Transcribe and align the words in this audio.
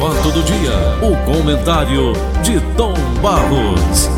fato 0.00 0.30
do 0.32 0.42
dia, 0.42 0.72
o 1.02 1.14
comentário 1.30 2.14
de 2.42 2.58
Tom 2.74 2.94
Barros. 3.22 4.08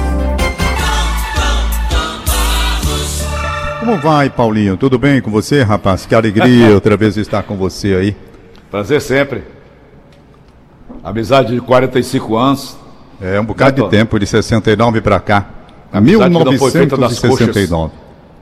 Como 3.80 3.98
vai, 3.98 4.30
Paulinho? 4.30 4.76
Tudo 4.76 4.96
bem 4.96 5.20
com 5.20 5.30
você, 5.30 5.62
rapaz? 5.62 6.06
Que 6.06 6.14
alegria 6.14 6.70
outra 6.74 6.96
vez 6.96 7.16
estar 7.16 7.42
com 7.42 7.56
você 7.56 7.94
aí. 7.94 8.16
Prazer 8.70 9.00
sempre. 9.00 9.42
Amizade 11.02 11.52
de 11.52 11.60
45 11.60 12.36
anos. 12.36 12.76
É 13.20 13.40
um 13.40 13.44
bocado 13.44 13.82
Né, 13.82 13.88
de 13.88 13.90
tempo, 13.90 14.18
de 14.20 14.26
69 14.26 15.00
para 15.00 15.18
cá. 15.18 15.46
Amizade 15.92 16.30
que 16.32 16.44
não 16.44 16.58
foi 16.58 16.70
feita 16.70 16.96
nas 16.96 17.20
1969. 17.20 17.92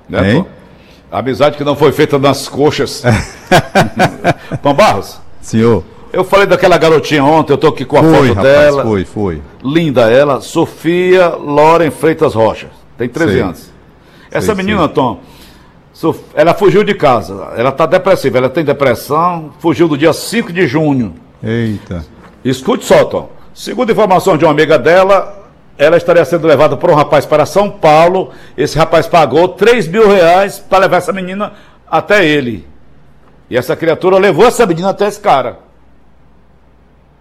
Né, 0.09 0.33
Hein? 0.35 0.43
Tom? 0.43 0.49
Amizade 1.11 1.57
que 1.57 1.65
não 1.65 1.75
foi 1.75 1.91
feita 1.93 2.19
nas 2.19 2.47
coxas. 2.49 3.03
Tom 4.63 4.75
Barros, 4.75 5.19
Senhor, 5.41 5.83
eu 6.13 6.25
falei 6.25 6.47
daquela 6.47 6.77
garotinha 6.79 7.25
ontem, 7.25 7.53
eu 7.53 7.59
tô 7.59 7.69
aqui 7.69 7.85
com 7.85 7.99
a 7.99 8.03
foi, 8.03 8.13
foto 8.13 8.27
rapaz, 8.29 8.45
dela. 8.45 8.83
foi, 8.83 9.05
foi. 9.05 9.43
Linda 9.63 10.11
ela, 10.11 10.41
Sofia 10.41 11.29
Loren 11.29 11.91
Freitas 11.91 12.35
Rocha. 12.35 12.69
Tem 12.97 13.09
13 13.09 13.33
Sei. 13.33 13.41
anos. 13.43 13.73
Essa 14.31 14.47
Sei, 14.47 14.55
menina, 14.55 14.85
sei. 14.85 14.89
Tom, 14.89 15.21
ela 16.35 16.55
fugiu 16.55 16.85
de 16.85 16.95
casa. 16.95 17.53
Ela 17.57 17.73
tá 17.73 17.87
depressiva, 17.87 18.39
ela 18.39 18.49
tem 18.49 18.65
depressão, 18.65 19.51
fugiu 19.59 19.89
do 19.89 19.99
dia 19.99 20.13
5 20.13 20.53
de 20.53 20.67
junho. 20.67 21.15
Eita. 21.43 22.05
Escute 22.45 22.85
só, 22.85 23.05
Tom. 23.05 23.31
Segundo 23.53 23.91
informações 23.93 24.39
de 24.39 24.45
uma 24.45 24.51
amiga 24.53 24.79
dela, 24.79 25.49
ela 25.77 25.97
estaria 25.97 26.25
sendo 26.25 26.47
levada 26.47 26.77
por 26.77 26.91
um 26.91 26.95
rapaz 26.95 27.27
para 27.27 27.45
São 27.45 27.71
Paulo. 27.71 28.31
Esse 28.57 28.79
rapaz 28.79 29.07
pagou 29.07 29.49
3 29.49 29.89
mil 29.89 30.09
reais 30.09 30.59
para 30.59 30.79
levar 30.79 30.99
essa 30.99 31.13
menina 31.13 31.53
até 31.91 32.25
ele. 32.25 32.67
E 33.49 33.57
essa 33.57 33.75
criatura 33.75 34.17
levou 34.17 34.47
essa 34.47 34.65
menina 34.65 34.91
até 34.91 35.09
esse 35.09 35.21
cara. 35.21 35.59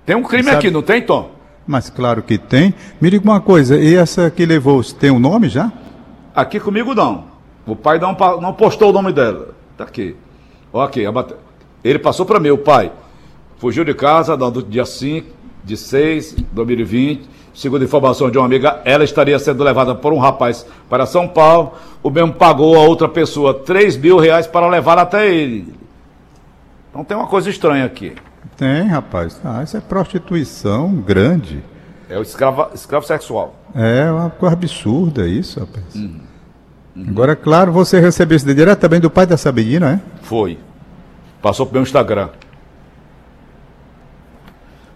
Tem 0.09 0.16
um 0.16 0.23
crime 0.23 0.45
Sabe- 0.45 0.55
aqui, 0.58 0.72
não 0.72 0.81
tem, 0.81 1.04
Tom? 1.04 1.30
Mas 1.68 1.88
claro 1.88 2.23
que 2.23 2.36
tem. 2.40 2.73
Me 3.00 3.12
diga 3.12 3.23
uma 3.23 3.40
coisa, 3.40 3.77
e 3.77 3.95
essa 3.95 4.31
que 4.31 4.44
levou, 4.44 4.83
tem 4.83 5.11
um 5.11 5.20
nome 5.20 5.50
já? 5.50 5.72
Aqui 6.36 6.59
comigo 6.59 6.95
não. 6.95 7.25
O 7.64 7.75
pai 7.75 8.00
não, 8.00 8.17
não 8.42 8.52
postou 8.53 8.89
o 8.89 8.92
nome 8.92 9.14
dela. 9.14 9.50
Tá 9.78 9.83
aqui. 9.83 10.16
Bate- 11.14 11.36
Ele 11.83 12.00
passou 12.00 12.25
para 12.25 12.39
mim, 12.39 12.50
o 12.50 12.58
pai. 12.58 12.92
Fugiu 13.59 13.86
de 13.86 13.94
casa 13.94 14.36
no 14.36 14.50
do 14.50 14.64
dia 14.64 14.83
5 14.83 15.28
de 15.64 15.78
6 15.78 16.38
de 16.38 16.44
2020. 16.44 17.30
Segundo 17.53 17.83
informação 17.86 18.31
de 18.31 18.39
uma 18.39 18.48
amiga, 18.48 18.81
ela 18.86 19.03
estaria 19.03 19.38
sendo 19.38 19.64
levada 19.64 19.94
por 19.94 20.11
um 20.11 20.17
rapaz 20.17 20.66
para 20.89 21.05
São 21.05 21.28
Paulo. 21.28 21.73
O 22.02 22.09
mesmo 22.09 22.33
pagou 22.33 22.76
a 22.76 22.80
outra 22.80 23.08
pessoa 23.08 23.53
3 23.53 23.95
mil 23.95 24.17
reais 24.17 24.48
para 24.48 24.67
levar 24.67 24.98
até 24.98 25.31
ele. 25.31 25.72
Então 26.89 27.03
tem 27.05 27.16
uma 27.16 27.28
coisa 27.28 27.48
estranha 27.48 27.86
aqui. 27.86 28.16
Tem, 28.58 28.88
rapaz. 28.88 29.39
Ah, 29.44 29.64
isso 29.64 29.78
é 29.78 29.80
prostituição 29.80 30.95
grande. 30.95 31.64
É 32.09 32.17
o 32.17 32.22
escravo, 32.22 32.67
escravo 32.73 33.05
sexual. 33.05 33.55
É 33.73 34.11
uma 34.11 34.30
coisa 34.30 34.53
absurda 34.53 35.28
isso, 35.28 35.59
rapaz. 35.59 35.86
Agora, 37.08 37.36
claro, 37.36 37.72
você 37.72 38.00
recebeu 38.00 38.36
isso 38.36 38.53
diretamente 38.53 39.03
do 39.03 39.09
pai 39.09 39.25
dessa 39.25 39.52
menina, 39.52 39.94
é? 39.94 40.23
Foi. 40.23 40.58
Passou 41.42 41.66
pro 41.66 41.73
meu 41.73 41.83
Instagram. 41.83 42.30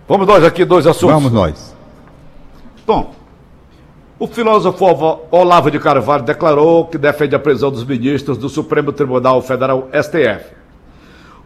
Vamos 0.08 0.28
nós 0.28 0.44
aqui, 0.44 0.66
dois 0.66 0.86
assuntos. 0.86 1.14
Vamos 1.16 1.32
nós. 1.32 1.76
Bom, 2.86 3.14
o 4.20 4.28
filósofo 4.28 4.86
Olavo 5.32 5.72
de 5.72 5.80
Carvalho 5.80 6.24
declarou 6.24 6.88
que 6.88 6.98
defende 6.98 7.36
a 7.36 7.40
prisão 7.40 7.72
dos 7.72 7.86
ministros 7.86 8.38
do 8.38 8.50
Supremo 8.50 8.92
Tribunal 8.92 9.42
Federal 9.42 9.88
STF. 9.94 10.63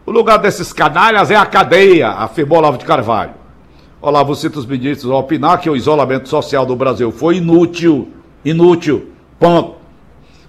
O 0.08 0.10
lugar 0.10 0.38
desses 0.38 0.72
canalhas 0.72 1.30
é 1.30 1.36
a 1.36 1.44
cadeia, 1.44 2.08
afirmou 2.08 2.56
Olavo 2.56 2.78
de 2.78 2.84
Carvalho. 2.86 3.34
Olavo 4.00 4.34
cita 4.34 4.58
os 4.58 4.64
ministros 4.64 5.12
ao 5.12 5.20
opinar 5.20 5.60
que 5.60 5.68
o 5.68 5.76
isolamento 5.76 6.30
social 6.30 6.64
do 6.64 6.74
Brasil 6.74 7.12
foi 7.12 7.36
inútil. 7.36 8.08
Inútil. 8.42 9.10
Ponto. 9.38 9.74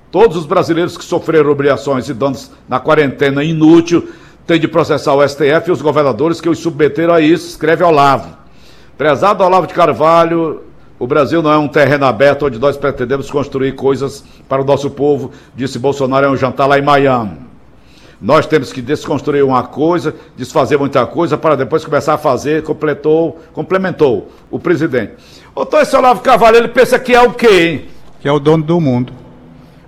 Todos 0.10 0.38
os 0.38 0.46
brasileiros 0.46 0.98
que 0.98 1.04
sofreram 1.04 1.52
obrigações 1.52 2.08
e 2.08 2.14
danos 2.14 2.50
na 2.70 2.80
quarentena 2.80 3.44
inútil 3.44 4.08
têm 4.48 4.62
de 4.62 4.68
processar 4.70 5.14
o 5.14 5.28
STF 5.28 5.68
e 5.68 5.72
os 5.74 5.82
governadores 5.82 6.40
que 6.40 6.48
os 6.48 6.60
submeteram 6.60 7.14
a 7.14 7.20
isso, 7.20 7.50
escreve 7.50 7.84
Olavo. 7.84 8.38
Prezado 8.98 9.44
Olavo 9.44 9.68
de 9.68 9.74
Carvalho, 9.74 10.64
o 10.98 11.06
Brasil 11.06 11.42
não 11.42 11.52
é 11.52 11.58
um 11.58 11.68
terreno 11.68 12.06
aberto 12.06 12.46
onde 12.46 12.58
nós 12.58 12.78
pretendemos 12.78 13.30
construir 13.30 13.74
coisas 13.74 14.24
para 14.48 14.62
o 14.62 14.66
nosso 14.66 14.90
povo, 14.90 15.32
disse 15.54 15.78
Bolsonaro 15.78 16.28
em 16.28 16.30
um 16.30 16.38
jantar 16.38 16.66
lá 16.66 16.80
em 16.80 16.82
Miami. 16.82 17.49
Nós 18.22 18.46
temos 18.46 18.74
que 18.74 18.82
desconstruir 18.82 19.44
uma 19.46 19.64
coisa, 19.64 20.14
desfazer 20.36 20.78
muita 20.78 21.06
coisa, 21.06 21.38
para 21.38 21.56
depois 21.56 21.86
começar 21.86 22.16
a 22.16 22.18
fazer, 22.18 22.64
completou, 22.64 23.40
complementou 23.54 24.30
o 24.52 24.60
presidente. 24.60 25.14
Então 25.58 25.80
esse 25.80 25.96
Olavo 25.96 26.22
Carvalho, 26.22 26.58
ele 26.58 26.68
pensa 26.68 27.00
que 27.00 27.14
é 27.16 27.22
o 27.22 27.32
quê, 27.32 27.48
hein? 27.62 27.86
Que 28.20 28.28
é 28.28 28.32
o 28.32 28.40
dono 28.40 28.64
do 28.64 28.80
mundo. 28.82 29.14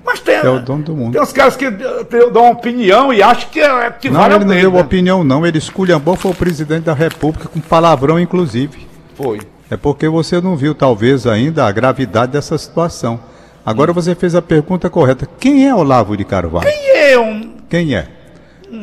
Mas 0.05 0.19
tem, 0.19 0.35
É 0.35 0.49
o 0.49 0.59
dono 0.59 0.83
do 0.83 0.95
mundo. 0.95 1.11
tem 1.13 1.21
uns 1.21 1.31
caras 1.33 1.55
que 1.55 1.65
eh, 1.65 2.31
dão 2.33 2.43
uma 2.43 2.51
opinião 2.53 3.13
e 3.13 3.21
acham 3.21 3.49
que, 3.49 3.59
é, 3.59 3.91
que 3.91 4.09
Não, 4.09 4.19
vale 4.19 4.35
ele 4.35 4.45
não 4.45 4.55
deu 4.55 4.71
né? 4.71 4.81
opinião, 4.81 5.23
não. 5.23 5.45
Ele 5.45 5.57
esculhambou, 5.57 6.15
foi 6.15 6.31
o 6.31 6.35
presidente 6.35 6.85
da 6.85 6.93
República, 6.93 7.47
com 7.47 7.59
palavrão, 7.59 8.19
inclusive. 8.19 8.87
Foi. 9.15 9.39
É 9.69 9.77
porque 9.77 10.07
você 10.09 10.41
não 10.41 10.55
viu, 10.55 10.73
talvez, 10.73 11.27
ainda 11.27 11.65
a 11.65 11.71
gravidade 11.71 12.31
dessa 12.31 12.57
situação. 12.57 13.19
Agora 13.65 13.93
você 13.93 14.15
fez 14.15 14.33
a 14.35 14.41
pergunta 14.41 14.89
correta. 14.89 15.27
Quem 15.39 15.67
é 15.67 15.75
Olavo 15.75 16.17
de 16.17 16.25
Carvalho? 16.25 16.67
E 16.67 17.13
eu, 17.13 17.23
Quem 17.69 17.95
é? 17.95 18.07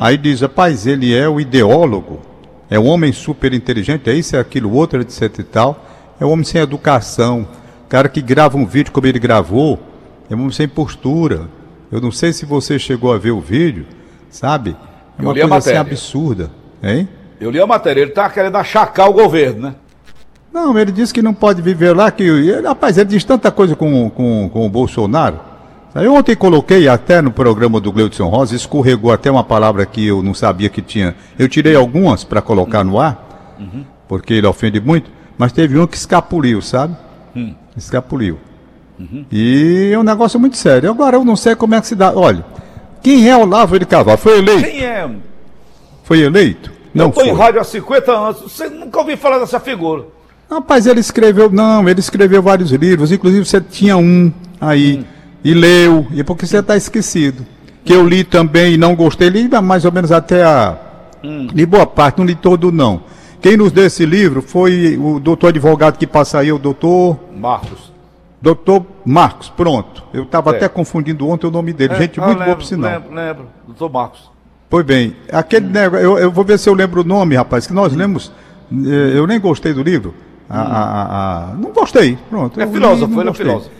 Aí 0.00 0.18
diz, 0.18 0.40
rapaz, 0.40 0.86
ele 0.86 1.14
é 1.14 1.28
o 1.28 1.40
ideólogo, 1.40 2.20
é 2.70 2.78
um 2.78 2.86
homem 2.86 3.12
super 3.12 3.52
inteligente, 3.54 4.10
é 4.10 4.14
isso, 4.14 4.36
é 4.36 4.38
aquilo, 4.38 4.72
outro, 4.72 5.00
etc 5.00 5.38
e 5.38 5.42
tal. 5.42 5.84
É 6.20 6.26
um 6.26 6.30
homem 6.30 6.44
sem 6.44 6.60
educação, 6.60 7.46
cara 7.88 8.08
que 8.08 8.20
grava 8.20 8.56
um 8.56 8.66
vídeo 8.66 8.92
como 8.92 9.06
ele 9.06 9.18
gravou, 9.18 9.78
é 10.30 10.34
um 10.34 10.40
homem 10.40 10.52
sem 10.52 10.68
postura. 10.68 11.48
Eu 11.90 12.00
não 12.00 12.12
sei 12.12 12.32
se 12.32 12.44
você 12.44 12.78
chegou 12.78 13.12
a 13.12 13.18
ver 13.18 13.30
o 13.30 13.40
vídeo, 13.40 13.86
sabe? 14.28 14.76
É 15.18 15.22
Eu 15.22 15.28
uma 15.28 15.34
coisa 15.34 15.56
assim 15.56 15.76
absurda, 15.76 16.50
hein? 16.82 17.08
eu 17.40 17.50
li 17.50 17.60
a 17.60 17.66
matéria, 17.66 18.02
ele 18.02 18.10
tá 18.10 18.28
querendo 18.28 18.56
achacar 18.56 19.08
o 19.08 19.12
governo, 19.12 19.62
né? 19.62 19.74
Não, 20.52 20.76
ele 20.78 20.90
disse 20.90 21.14
que 21.14 21.22
não 21.22 21.34
pode 21.34 21.62
viver 21.62 21.94
lá, 21.94 22.10
que. 22.10 22.22
Ele, 22.22 22.66
rapaz, 22.66 22.98
ele 22.98 23.10
diz 23.10 23.22
tanta 23.22 23.50
coisa 23.50 23.76
com, 23.76 24.10
com, 24.10 24.50
com 24.52 24.66
o 24.66 24.68
Bolsonaro. 24.68 25.38
Eu 25.94 26.14
ontem 26.14 26.36
coloquei 26.36 26.86
até 26.88 27.20
no 27.20 27.30
programa 27.30 27.80
do 27.80 27.90
Gleudson 27.90 28.28
Rosa, 28.28 28.54
escorregou 28.54 29.10
até 29.10 29.30
uma 29.30 29.42
palavra 29.42 29.84
que 29.86 30.06
eu 30.06 30.22
não 30.22 30.34
sabia 30.34 30.68
que 30.68 30.82
tinha. 30.82 31.14
Eu 31.38 31.48
tirei 31.48 31.74
algumas 31.74 32.24
para 32.24 32.40
colocar 32.42 32.84
no 32.84 33.00
ar, 33.00 33.56
porque 34.06 34.34
ele 34.34 34.46
ofende 34.46 34.80
muito, 34.80 35.10
mas 35.36 35.52
teve 35.52 35.78
um 35.78 35.86
que 35.86 35.96
escapuliu, 35.96 36.60
sabe? 36.60 36.94
Escapuliu. 37.76 38.38
E 39.30 39.90
é 39.92 39.98
um 39.98 40.02
negócio 40.02 40.38
muito 40.38 40.56
sério. 40.56 40.90
Agora 40.90 41.16
eu 41.16 41.24
não 41.24 41.36
sei 41.36 41.54
como 41.54 41.74
é 41.74 41.80
que 41.80 41.86
se 41.86 41.94
dá. 41.94 42.12
Olha, 42.14 42.44
quem 43.02 43.28
é 43.28 43.36
Olavo 43.36 43.78
de 43.78 43.86
Carvalho? 43.86 44.18
Foi 44.18 44.38
eleito? 44.38 44.62
Quem 44.64 44.84
é? 44.84 45.10
Foi 46.02 46.20
eleito? 46.20 46.70
Não 46.92 47.06
eu 47.06 47.12
foi. 47.12 47.28
em 47.28 47.32
rádio 47.32 47.60
há 47.60 47.64
50 47.64 48.12
anos, 48.12 48.40
você 48.40 48.68
nunca 48.68 48.98
ouviu 48.98 49.16
falar 49.16 49.38
dessa 49.38 49.60
figura. 49.60 50.04
Rapaz, 50.50 50.86
ele 50.86 51.00
escreveu, 51.00 51.50
não, 51.50 51.86
ele 51.88 52.00
escreveu 52.00 52.42
vários 52.42 52.70
livros, 52.70 53.12
inclusive 53.12 53.44
você 53.44 53.60
tinha 53.60 53.96
um 53.96 54.32
aí, 54.60 55.04
e 55.44 55.54
leu, 55.54 56.06
e 56.12 56.22
porque 56.24 56.46
você 56.46 56.58
está 56.58 56.76
esquecido. 56.76 57.44
Que 57.84 57.92
eu 57.94 58.06
li 58.06 58.22
também 58.24 58.74
e 58.74 58.76
não 58.76 58.94
gostei, 58.94 59.28
li 59.28 59.48
mais 59.62 59.84
ou 59.84 59.92
menos 59.92 60.12
até 60.12 60.44
a. 60.44 60.76
Li 61.22 61.64
boa 61.66 61.86
parte, 61.86 62.18
não 62.18 62.24
li 62.26 62.34
todo 62.34 62.70
não. 62.70 63.02
Quem 63.40 63.56
nos 63.56 63.72
deu 63.72 63.86
esse 63.86 64.04
livro 64.04 64.42
foi 64.42 64.98
o 65.00 65.18
doutor 65.20 65.48
advogado 65.48 65.96
que 65.96 66.06
passa 66.06 66.38
aí, 66.40 66.52
o 66.52 66.58
doutor. 66.58 67.18
Marcos. 67.36 67.92
Doutor 68.40 68.84
Marcos, 69.04 69.48
pronto. 69.48 70.04
Eu 70.12 70.22
estava 70.24 70.52
É. 70.52 70.56
até 70.56 70.68
confundindo 70.68 71.26
ontem 71.28 71.46
o 71.46 71.50
nome 71.50 71.72
dele. 71.72 71.94
Gente, 71.96 72.20
Ah, 72.20 72.24
muito 72.26 72.36
boa 72.36 72.46
lembro, 72.46 72.60
por 72.62 72.66
sinal. 72.66 72.90
Lembro, 72.92 73.14
lembro. 73.14 73.46
Doutor 73.66 73.90
Marcos. 73.90 74.30
Pois 74.70 74.84
bem, 74.84 75.16
aquele 75.32 75.66
negócio, 75.66 76.04
eu, 76.04 76.18
eu 76.18 76.30
vou 76.30 76.44
ver 76.44 76.58
se 76.58 76.68
eu 76.68 76.74
lembro 76.74 77.00
o 77.00 77.04
nome, 77.04 77.34
rapaz, 77.36 77.66
que 77.66 77.72
nós 77.72 77.92
lemos. 77.94 78.30
eh, 78.70 79.12
Eu 79.16 79.26
nem 79.26 79.40
gostei 79.40 79.72
do 79.72 79.82
livro. 79.82 80.14
A- 80.48 80.60
a- 80.60 80.92
a- 80.92 81.50
a- 81.50 81.54
não 81.54 81.72
gostei. 81.72 82.16
Pronto. 82.28 82.60
É 82.60 82.66
filósofo, 82.66 83.20
ele 83.20 83.30
é 83.30 83.34
filósofo. 83.34 83.70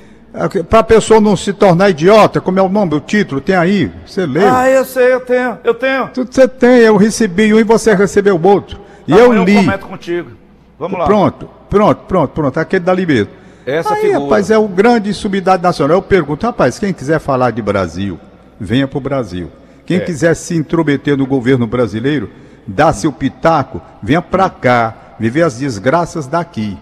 Para 0.69 0.81
a 0.81 0.85
pessoa 0.85 1.21
não 1.21 1.37
se 1.37 1.53
tornar 1.53 1.91
idiota, 1.91 2.41
como 2.41 2.59
é 2.59 2.63
o 2.63 2.69
nome, 2.69 2.95
o 2.95 3.01
título, 3.01 3.41
tem 3.41 3.57
aí. 3.57 3.91
Você 4.07 4.27
leu. 4.27 4.49
Ah, 4.53 4.69
eu 4.69 4.85
sei, 4.85 5.13
eu 5.13 5.21
tenho, 5.21 5.59
eu 5.65 5.75
tenho. 5.75 6.09
Tudo 6.09 6.33
você 6.33 6.47
tem, 6.47 6.81
eu 6.81 6.97
recebi 6.97 7.53
um 7.53 7.59
e 7.59 7.65
você 7.65 7.95
recebeu 7.95 8.37
o 8.37 8.47
outro. 8.47 8.79
E 9.07 9.13
Amanhã 9.13 9.27
eu 9.27 9.45
li. 9.45 9.55
comento 9.57 9.87
contigo. 9.87 10.31
Vamos 10.79 10.99
lá. 10.99 11.07
Pronto, 11.07 11.49
pronto, 11.71 12.01
pronto, 12.07 12.31
pronto. 12.33 12.61
Aquele 12.61 12.85
dali 12.85 13.07
mesmo. 13.07 13.33
Essa 13.67 13.95
aí, 13.95 14.01
figura. 14.03 14.21
rapaz, 14.21 14.51
é 14.51 14.59
o 14.59 14.69
grande 14.69 15.13
subidade 15.13 15.63
nacional. 15.63 15.97
Eu 15.97 16.03
pergunto, 16.03 16.47
rapaz, 16.47 16.79
quem 16.79 16.93
quiser 16.93 17.19
falar 17.19 17.51
de 17.51 17.61
Brasil, 17.63 18.19
venha 18.61 18.87
para 18.87 18.99
o 18.99 19.01
Brasil. 19.01 19.51
Quem 19.85 19.97
É. 19.97 20.01
quiser 20.01 20.35
se 20.35 20.55
intrometer 20.55 21.17
no 21.17 21.27
governo 21.27 21.67
brasileiro, 21.67 22.31
dá 22.67 22.93
seu 22.93 23.11
pitaco, 23.11 23.81
venha 24.03 24.21
para 24.23 24.49
cá, 24.51 24.95
viver 25.19 25.43
as 25.43 25.59
desgraças 25.59 26.27
daqui. 26.27 26.77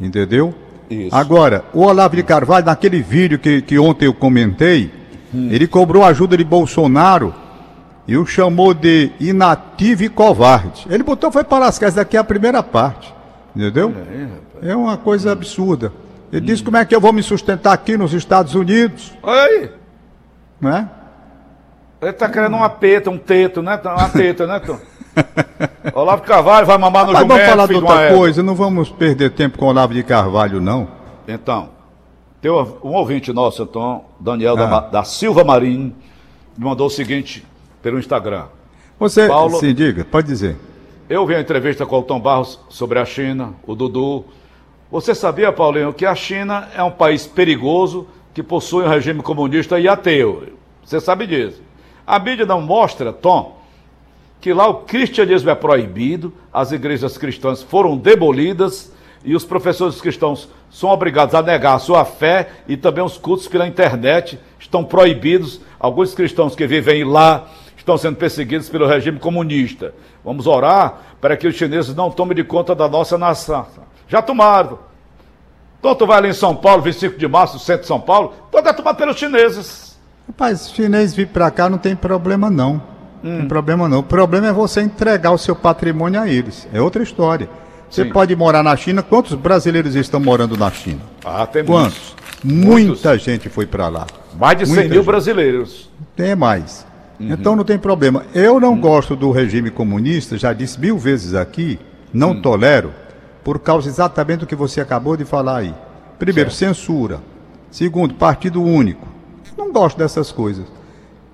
Entendeu? 0.00 0.54
Isso. 0.92 1.14
Agora, 1.16 1.64
o 1.72 1.80
Olavo 1.80 2.16
de 2.16 2.22
Carvalho, 2.22 2.66
naquele 2.66 3.00
vídeo 3.02 3.38
que, 3.38 3.62
que 3.62 3.78
ontem 3.78 4.06
eu 4.06 4.14
comentei, 4.14 4.90
Hum. 5.34 5.48
ele 5.50 5.66
cobrou 5.66 6.04
ajuda 6.04 6.36
de 6.36 6.44
Bolsonaro 6.44 7.34
e 8.06 8.16
o 8.18 8.26
chamou 8.26 8.74
de 8.74 9.10
inativo 9.18 10.04
e 10.04 10.08
covarde. 10.10 10.86
Ele 10.90 11.02
botou, 11.02 11.32
foi 11.32 11.42
para 11.42 11.66
as 11.66 11.78
casas, 11.78 11.94
daqui 11.94 12.16
é 12.16 12.20
a 12.20 12.24
primeira 12.24 12.62
parte. 12.62 13.14
Entendeu? 13.56 13.94
É 14.62 14.76
uma 14.76 14.96
coisa 14.96 15.32
absurda. 15.32 15.92
Ele 16.30 16.44
disse 16.46 16.62
como 16.62 16.76
é 16.76 16.84
que 16.84 16.94
eu 16.94 17.00
vou 17.00 17.12
me 17.12 17.22
sustentar 17.22 17.72
aqui 17.72 17.96
nos 17.96 18.12
Estados 18.12 18.54
Unidos, 18.54 19.12
Oi! 19.22 19.70
né? 20.60 20.88
Ele 22.00 22.12
tá 22.12 22.28
querendo 22.28 22.56
uma 22.56 22.68
peta, 22.68 23.10
um 23.10 23.18
teto, 23.18 23.62
né? 23.62 23.80
Uma 23.84 24.08
teta, 24.08 24.46
né, 24.46 24.58
Tom? 24.58 24.78
Olavo 25.94 26.22
Carvalho 26.22 26.66
vai 26.66 26.78
mamar 26.78 27.06
no 27.06 27.12
Mas 27.12 27.22
vamos 27.22 27.34
jumento, 27.36 27.50
falar 27.50 27.66
de 27.66 27.74
outra 27.74 28.14
coisa, 28.16 28.42
não 28.42 28.54
vamos 28.54 28.88
perder 28.90 29.30
tempo 29.30 29.58
com 29.58 29.66
o 29.66 29.68
Olavo 29.68 29.92
de 29.94 30.02
Carvalho, 30.02 30.60
não. 30.60 30.88
Então, 31.28 31.70
tem 32.40 32.50
um 32.50 32.94
ouvinte 32.94 33.32
nosso, 33.32 33.66
Tom, 33.66 34.04
Daniel 34.18 34.56
da, 34.56 34.64
Ah. 34.64 34.68
Ma- 34.70 34.80
da 34.80 35.04
Silva 35.04 35.44
Marim, 35.44 35.94
me 36.56 36.64
mandou 36.64 36.86
o 36.86 36.90
seguinte 36.90 37.44
pelo 37.82 37.98
Instagram. 37.98 38.46
Você, 38.98 39.26
Paulo- 39.28 39.58
sim, 39.58 39.74
diga, 39.74 40.04
pode 40.04 40.26
dizer. 40.28 40.56
Eu 41.08 41.26
vi 41.26 41.34
a 41.34 41.40
entrevista 41.40 41.84
com 41.84 41.98
o 41.98 42.02
Tom 42.02 42.20
Barros 42.20 42.58
sobre 42.68 42.98
a 42.98 43.04
China, 43.04 43.54
o 43.66 43.74
Dudu. 43.74 44.24
Você 44.90 45.14
sabia, 45.14 45.52
Paulinho, 45.52 45.92
que 45.92 46.06
a 46.06 46.14
China 46.14 46.68
é 46.76 46.82
um 46.82 46.90
país 46.90 47.26
perigoso 47.26 48.06
que 48.32 48.42
possui 48.42 48.84
um 48.84 48.88
regime 48.88 49.20
comunista 49.22 49.78
e 49.78 49.88
ateu? 49.88 50.44
Você 50.84 51.00
sabe 51.00 51.26
disso. 51.26 51.60
A 52.06 52.18
mídia 52.18 52.46
não 52.46 52.60
mostra, 52.60 53.12
Tom, 53.12 53.61
que 54.42 54.52
lá 54.52 54.66
o 54.66 54.80
cristianismo 54.82 55.50
é 55.50 55.54
proibido, 55.54 56.32
as 56.52 56.72
igrejas 56.72 57.16
cristãs 57.16 57.62
foram 57.62 57.96
demolidas 57.96 58.92
e 59.24 59.36
os 59.36 59.44
professores 59.44 60.00
cristãos 60.00 60.48
são 60.68 60.90
obrigados 60.90 61.32
a 61.32 61.40
negar 61.40 61.76
a 61.76 61.78
sua 61.78 62.04
fé 62.04 62.48
e 62.66 62.76
também 62.76 63.04
os 63.04 63.16
cultos 63.16 63.46
pela 63.46 63.68
internet 63.68 64.40
estão 64.58 64.82
proibidos. 64.82 65.60
Alguns 65.78 66.12
cristãos 66.12 66.56
que 66.56 66.66
vivem 66.66 67.04
lá 67.04 67.48
estão 67.76 67.96
sendo 67.96 68.16
perseguidos 68.16 68.68
pelo 68.68 68.84
regime 68.84 69.20
comunista. 69.20 69.94
Vamos 70.24 70.48
orar 70.48 70.98
para 71.20 71.36
que 71.36 71.46
os 71.46 71.54
chineses 71.54 71.94
não 71.94 72.10
tomem 72.10 72.34
de 72.34 72.42
conta 72.42 72.74
da 72.74 72.88
nossa 72.88 73.16
nação. 73.16 73.64
Já 74.08 74.20
tomaram. 74.20 74.80
Então 75.78 75.94
tu 75.94 76.04
vai 76.04 76.18
ali 76.18 76.30
em 76.30 76.34
São 76.34 76.56
Paulo, 76.56 76.82
25 76.82 77.16
de 77.16 77.28
março, 77.28 77.60
centro 77.60 77.82
de 77.82 77.86
São 77.86 78.00
Paulo, 78.00 78.34
todo 78.50 78.68
é 78.68 78.72
tomado 78.72 78.96
pelos 78.96 79.16
chineses. 79.16 79.96
Rapaz, 80.26 80.68
chinês 80.72 81.14
vir 81.14 81.28
pra 81.28 81.48
cá 81.48 81.70
não 81.70 81.78
tem 81.78 81.94
problema 81.94 82.50
não. 82.50 82.90
Não 83.22 83.30
Hum. 83.32 83.38
tem 83.40 83.48
problema 83.48 83.88
não. 83.88 84.00
O 84.00 84.02
problema 84.02 84.48
é 84.48 84.52
você 84.52 84.80
entregar 84.82 85.30
o 85.30 85.38
seu 85.38 85.54
patrimônio 85.54 86.20
a 86.20 86.28
eles. 86.28 86.66
É 86.72 86.80
outra 86.80 87.02
história. 87.02 87.48
Você 87.88 88.04
Sim. 88.04 88.10
pode 88.10 88.34
morar 88.34 88.62
na 88.62 88.74
China. 88.76 89.02
Quantos 89.02 89.34
brasileiros 89.34 89.94
estão 89.94 90.18
morando 90.18 90.56
na 90.56 90.70
China? 90.70 91.00
Ah, 91.24 91.46
tem 91.46 91.64
Quantos? 91.64 92.14
muitos. 92.42 93.02
Muita 93.02 93.18
gente 93.18 93.48
foi 93.48 93.66
pra 93.66 93.88
lá. 93.88 94.06
Mais 94.38 94.58
de 94.58 94.66
100 94.66 94.74
Muita 94.74 94.88
mil 94.88 94.98
gente. 95.02 95.06
brasileiros. 95.06 95.90
Tem 96.16 96.34
mais. 96.34 96.86
Uhum. 97.20 97.32
Então 97.32 97.54
não 97.54 97.64
tem 97.64 97.78
problema. 97.78 98.24
Eu 98.34 98.58
não 98.58 98.80
gosto 98.80 99.14
do 99.14 99.30
regime 99.30 99.70
comunista, 99.70 100.36
já 100.38 100.52
disse 100.52 100.80
mil 100.80 100.98
vezes 100.98 101.34
aqui, 101.34 101.78
não 102.12 102.30
Hum. 102.30 102.40
tolero, 102.42 102.92
por 103.44 103.58
causa 103.60 103.88
exatamente 103.88 104.40
do 104.40 104.46
que 104.46 104.56
você 104.56 104.80
acabou 104.80 105.16
de 105.16 105.24
falar 105.24 105.58
aí. 105.58 105.74
Primeiro, 106.18 106.50
censura. 106.50 107.20
Segundo, 107.70 108.14
partido 108.14 108.62
único. 108.62 109.06
Não 109.56 109.70
gosto 109.70 109.98
dessas 109.98 110.32
coisas. 110.32 110.64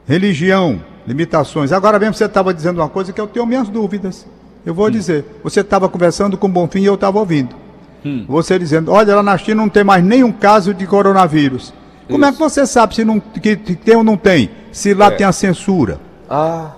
Religião, 0.06 0.80
limitações. 1.08 1.72
Agora 1.72 1.98
mesmo 1.98 2.14
você 2.14 2.26
estava 2.26 2.52
dizendo 2.54 2.80
uma 2.80 2.88
coisa 2.88 3.12
que 3.12 3.20
eu 3.20 3.26
tenho 3.26 3.46
minhas 3.46 3.68
dúvidas. 3.68 4.26
Eu 4.64 4.72
Hum. 4.72 4.76
vou 4.76 4.90
dizer. 4.90 5.24
Você 5.42 5.60
estava 5.60 5.88
conversando 5.88 6.36
com 6.36 6.46
o 6.46 6.50
Bonfim 6.50 6.80
e 6.80 6.84
eu 6.84 6.94
estava 6.94 7.18
ouvindo. 7.18 7.56
Hum. 8.04 8.24
Você 8.28 8.58
dizendo, 8.58 8.92
olha, 8.92 9.16
lá 9.16 9.22
na 9.22 9.36
China 9.38 9.62
não 9.62 9.68
tem 9.68 9.82
mais 9.82 10.04
nenhum 10.04 10.30
caso 10.30 10.72
de 10.74 10.86
coronavírus. 10.86 11.72
Como 12.08 12.24
é 12.24 12.32
que 12.32 12.38
você 12.38 12.66
sabe 12.66 12.94
se 12.94 13.04
não, 13.04 13.18
que, 13.20 13.56
que 13.56 13.74
tem 13.76 13.96
ou 13.96 14.04
não 14.04 14.16
tem? 14.16 14.50
Se 14.72 14.94
lá 14.94 15.06
É. 15.06 15.10
tem 15.10 15.26
a 15.26 15.32
censura. 15.32 16.00
Ah, 16.28 16.72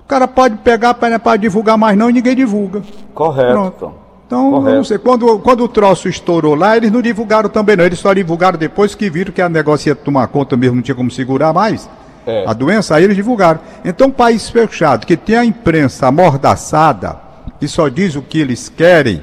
O 0.00 0.04
cara 0.08 0.26
pode 0.26 0.56
pegar 0.58 0.94
para 0.94 1.36
divulgar 1.36 1.76
mais 1.76 1.96
não 1.98 2.08
e 2.08 2.12
ninguém 2.14 2.34
divulga. 2.34 2.82
correto, 3.14 3.52
Pronto. 3.52 3.92
Então, 4.26 4.46
eu 4.46 4.50
Correto. 4.52 4.76
não 4.76 4.84
sei, 4.84 4.98
quando, 4.98 5.38
quando 5.38 5.64
o 5.64 5.68
troço 5.68 6.06
estourou 6.08 6.54
lá, 6.54 6.76
eles 6.76 6.90
não 6.92 7.00
divulgaram 7.02 7.48
também 7.48 7.76
não. 7.76 7.84
Eles 7.84 7.98
só 7.98 8.12
divulgaram 8.12 8.58
depois 8.58 8.94
que 8.94 9.08
viram 9.10 9.32
que 9.32 9.40
a 9.40 9.48
negócio 9.48 9.88
ia 9.88 9.94
tomar 9.94 10.26
conta 10.28 10.54
mesmo, 10.56 10.76
não 10.76 10.82
tinha 10.82 10.94
como 10.94 11.10
segurar 11.10 11.52
mais. 11.52 11.88
É. 12.28 12.44
A 12.46 12.52
doença, 12.52 12.94
aí 12.94 13.04
eles 13.04 13.16
divulgaram. 13.16 13.58
Então, 13.82 14.08
um 14.08 14.10
país 14.10 14.50
fechado, 14.50 15.06
que 15.06 15.16
tem 15.16 15.34
a 15.36 15.44
imprensa 15.44 16.06
amordaçada, 16.08 17.16
que 17.58 17.66
só 17.66 17.88
diz 17.88 18.16
o 18.16 18.22
que 18.22 18.38
eles 18.38 18.68
querem, 18.68 19.22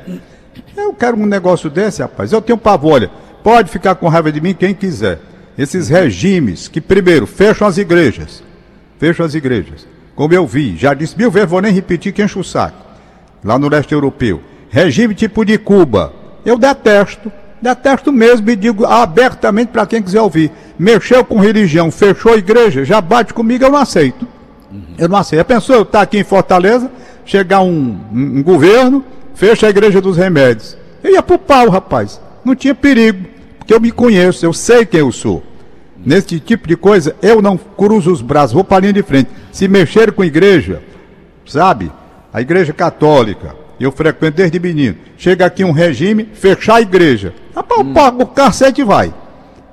eu 0.75 0.91
quero 0.93 1.15
um 1.15 1.25
negócio 1.25 1.69
desse, 1.69 2.01
rapaz. 2.01 2.31
Eu 2.31 2.41
tenho 2.41 2.57
pavor, 2.57 2.93
olha, 2.93 3.11
pode 3.43 3.69
ficar 3.69 3.93
com 3.93 4.07
raiva 4.07 4.31
de 4.31 4.41
mim 4.41 4.55
quem 4.55 4.73
quiser. 4.73 5.19
Esses 5.55 5.87
regimes 5.87 6.67
que, 6.67 6.81
primeiro, 6.81 7.27
fecham 7.27 7.67
as 7.67 7.77
igrejas. 7.77 8.43
Fecham 8.97 9.25
as 9.25 9.35
igrejas. 9.35 9.87
Como 10.15 10.33
eu 10.33 10.47
vi, 10.47 10.75
já 10.75 10.93
disse 10.93 11.17
mil 11.17 11.29
vezes, 11.29 11.49
vou 11.49 11.61
nem 11.61 11.71
repetir 11.71 12.11
que 12.11 12.23
enche 12.23 12.39
o 12.39 12.43
saco. 12.43 12.83
Lá 13.43 13.59
no 13.59 13.69
leste 13.69 13.93
europeu. 13.93 14.41
Regime 14.69 15.13
tipo 15.13 15.45
de 15.45 15.59
Cuba. 15.59 16.11
Eu 16.43 16.57
detesto. 16.57 17.31
Detesto 17.65 18.11
mesmo 18.11 18.47
e 18.51 18.55
digo 18.55 18.85
abertamente 18.85 19.69
para 19.71 19.87
quem 19.87 19.99
quiser 19.99 20.21
ouvir. 20.21 20.51
Mexeu 20.77 21.25
com 21.25 21.39
religião, 21.39 21.89
fechou 21.89 22.33
a 22.33 22.37
igreja, 22.37 22.85
já 22.85 23.01
bate 23.01 23.33
comigo, 23.33 23.63
eu 23.65 23.71
não 23.71 23.79
aceito. 23.79 24.27
Eu 24.99 25.09
não 25.09 25.17
aceito. 25.17 25.39
Já 25.39 25.45
pensou 25.45 25.75
eu 25.77 25.81
estar 25.81 26.01
aqui 26.01 26.19
em 26.19 26.23
Fortaleza, 26.23 26.91
chegar 27.25 27.61
um, 27.61 27.97
um- 28.13 28.37
um 28.37 28.43
governo, 28.43 29.03
fecha 29.33 29.65
a 29.65 29.69
igreja 29.71 29.99
dos 29.99 30.15
remédios. 30.15 30.77
Eu 31.03 31.11
ia 31.13 31.23
pro 31.23 31.39
pau, 31.39 31.67
rapaz. 31.69 32.21
Não 32.43 32.53
tinha 32.55 32.75
perigo. 32.75 33.25
Porque 33.57 33.73
eu 33.73 33.81
me 33.81 33.89
conheço, 33.91 34.45
eu 34.45 34.53
sei 34.53 34.85
quem 34.85 34.99
eu 34.99 35.11
sou. 35.11 35.41
Nesse 35.97 36.39
tipo 36.39 36.67
de 36.67 36.75
coisa, 36.77 37.15
eu 37.19 37.41
não 37.41 37.57
cruzo 37.57 38.11
os 38.11 38.21
braços, 38.21 38.53
vou 38.53 38.63
para 38.63 38.77
a 38.77 38.79
linha 38.81 38.93
de 38.93 39.01
frente. 39.01 39.31
Se 39.51 39.67
mexer 39.67 40.11
com 40.11 40.23
igreja, 40.23 40.83
sabe? 41.47 41.91
A 42.31 42.41
igreja 42.41 42.73
católica, 42.73 43.55
eu 43.83 43.91
frequento 43.91 44.37
desde 44.37 44.59
menino. 44.59 44.95
Chega 45.17 45.45
aqui 45.45 45.63
um 45.63 45.71
regime, 45.71 46.29
fechar 46.33 46.75
a 46.75 46.81
igreja. 46.81 47.33
Rapaz, 47.55 47.81
o 47.81 47.85
pau- 47.93 48.15
o 48.19 48.25
cacete 48.27 48.83
vai. 48.83 49.13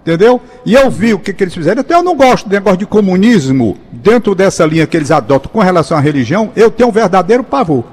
Entendeu? 0.02 0.40
E 0.66 0.74
eu 0.74 0.90
vi 0.90 1.14
o 1.14 1.18
que, 1.18 1.32
que 1.32 1.44
eles 1.44 1.54
fizeram. 1.54 1.80
Então 1.80 1.98
eu 1.98 2.02
não 2.02 2.16
gosto 2.16 2.48
do 2.48 2.52
negócio 2.52 2.78
de 2.78 2.86
comunismo 2.86 3.76
dentro 3.92 4.34
dessa 4.34 4.66
linha 4.66 4.86
que 4.86 4.96
eles 4.96 5.12
adotam 5.12 5.50
com 5.52 5.60
relação 5.60 5.96
à 5.96 6.00
religião. 6.00 6.50
Eu 6.56 6.70
tenho 6.72 6.88
um 6.88 6.92
verdadeiro 6.92 7.44
pavor. 7.44 7.84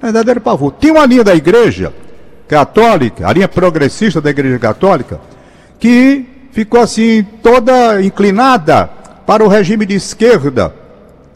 Verdadeiro 0.00 0.40
pavor. 0.40 0.70
Tem 0.72 0.92
uma 0.92 1.04
linha 1.04 1.24
da 1.24 1.34
igreja 1.34 1.92
católica, 2.46 3.28
a 3.28 3.32
linha 3.32 3.48
progressista 3.48 4.20
da 4.20 4.30
igreja 4.30 4.58
católica, 4.58 5.20
que 5.78 6.24
ficou 6.52 6.80
assim 6.80 7.24
toda 7.42 8.00
inclinada 8.02 8.88
para 9.26 9.44
o 9.44 9.48
regime 9.48 9.84
de 9.86 9.94
esquerda 9.94 10.72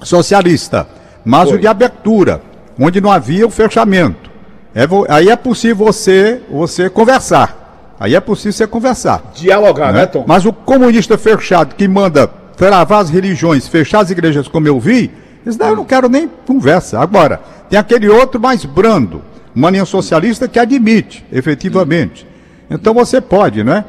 socialista, 0.02 0.86
mas 1.24 1.48
Foi. 1.48 1.58
o 1.58 1.60
de 1.60 1.66
abertura, 1.66 2.40
onde 2.78 3.00
não 3.00 3.10
havia 3.10 3.46
o 3.46 3.50
fechamento. 3.50 4.30
É 4.74 4.86
aí 5.08 5.28
é 5.28 5.36
possível 5.36 5.86
você, 5.86 6.40
você 6.50 6.90
conversar. 6.90 7.94
Aí 7.98 8.14
é 8.14 8.20
possível 8.20 8.52
você 8.52 8.66
conversar. 8.66 9.22
Dialogar, 9.34 9.92
né? 9.92 10.00
né, 10.00 10.06
Tom? 10.06 10.24
Mas 10.26 10.44
o 10.44 10.52
comunista 10.52 11.16
fechado 11.16 11.74
que 11.76 11.86
manda 11.86 12.26
travar 12.56 13.00
as 13.00 13.10
religiões, 13.10 13.68
fechar 13.68 14.00
as 14.00 14.10
igrejas, 14.10 14.48
como 14.48 14.66
eu 14.66 14.80
vi, 14.80 15.10
isso 15.46 15.58
daí 15.58 15.70
eu 15.70 15.76
não 15.76 15.84
quero 15.84 16.08
nem 16.08 16.28
conversa. 16.46 16.98
Agora, 16.98 17.40
tem 17.68 17.78
aquele 17.78 18.08
outro 18.08 18.40
mais 18.40 18.64
brando, 18.64 19.22
uma 19.54 19.70
linha 19.70 19.84
socialista 19.84 20.48
que 20.48 20.58
admite, 20.58 21.24
efetivamente. 21.32 22.26
Então 22.68 22.94
você 22.94 23.20
pode, 23.20 23.62
né? 23.62 23.84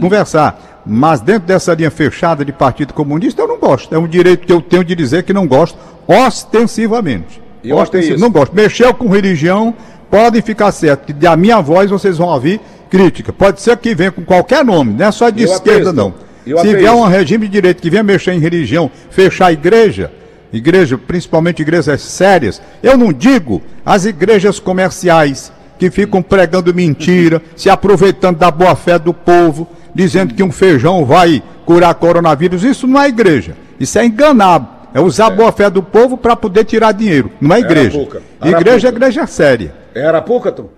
Conversar. 0.00 0.82
Mas 0.86 1.20
dentro 1.20 1.46
dessa 1.46 1.74
linha 1.74 1.90
fechada 1.90 2.44
de 2.44 2.52
Partido 2.52 2.94
Comunista, 2.94 3.42
eu 3.42 3.48
não 3.48 3.58
gosto. 3.58 3.94
É 3.94 3.98
um 3.98 4.06
direito 4.06 4.46
que 4.46 4.52
eu 4.52 4.60
tenho 4.60 4.84
de 4.84 4.94
dizer 4.94 5.24
que 5.24 5.32
não 5.32 5.46
gosto, 5.46 5.76
ostensivamente. 6.06 7.42
Eu 7.64 7.76
Ostensivo- 7.76 8.12
ateísta. 8.14 8.20
Não 8.26 8.30
gosto. 8.32 8.54
Mexeu 8.54 8.92
com 8.94 9.08
religião, 9.08 9.74
podem 10.10 10.40
ficar 10.42 10.72
certo. 10.72 11.06
que 11.06 11.12
Da 11.12 11.36
minha 11.36 11.60
voz 11.60 11.90
vocês 11.90 12.18
vão 12.18 12.28
ouvir 12.28 12.60
crítica. 12.90 13.32
Pode 13.32 13.60
ser 13.60 13.76
que 13.76 13.94
venha 13.94 14.10
com 14.10 14.22
qualquer 14.24 14.64
nome, 14.64 14.94
não 14.94 15.06
é 15.06 15.12
só 15.12 15.30
de 15.30 15.42
Eu 15.44 15.52
esquerda, 15.52 15.90
ateísta. 15.90 15.92
não. 15.92 16.14
Eu 16.46 16.58
Se 16.58 16.74
vier 16.74 16.90
um 16.92 17.04
regime 17.06 17.46
de 17.46 17.52
direito 17.52 17.80
que 17.82 17.90
venha 17.90 18.02
mexer 18.02 18.32
em 18.32 18.40
religião, 18.40 18.90
fechar 19.10 19.46
a 19.46 19.52
igreja, 19.52 20.10
igreja, 20.52 20.98
principalmente 20.98 21.60
igrejas 21.62 22.00
sérias, 22.00 22.60
eu 22.82 22.96
não 22.96 23.12
digo 23.12 23.62
as 23.84 24.04
igrejas 24.06 24.58
comerciais 24.58 25.52
que 25.78 25.90
ficam 25.90 26.20
pregando 26.22 26.74
mentira, 26.74 27.40
se 27.54 27.68
aproveitando 27.70 28.38
da 28.38 28.50
boa 28.50 28.74
fé 28.74 28.98
do 28.98 29.12
povo, 29.14 29.68
dizendo 29.94 30.34
que 30.34 30.42
um 30.42 30.50
feijão 30.50 31.04
vai 31.04 31.42
curar 31.64 31.94
coronavírus. 31.94 32.64
Isso 32.64 32.86
não 32.86 33.00
é 33.00 33.08
igreja. 33.08 33.54
Isso 33.78 33.98
é 33.98 34.04
enganar. 34.04 34.79
É 34.92 35.00
usar 35.00 35.26
a 35.26 35.30
boa 35.30 35.52
fé 35.52 35.70
do 35.70 35.82
povo 35.82 36.16
para 36.16 36.34
poder 36.34 36.64
tirar 36.64 36.92
dinheiro. 36.92 37.30
Não 37.40 37.54
é 37.54 37.60
igreja. 37.60 37.96
Arapuca. 37.98 38.22
Igreja 38.44 38.88
é 38.88 38.90
igreja 38.90 39.26
séria. 39.26 39.74
É 39.94 40.04
Arapuca, 40.04 40.50
Tom? 40.50 40.68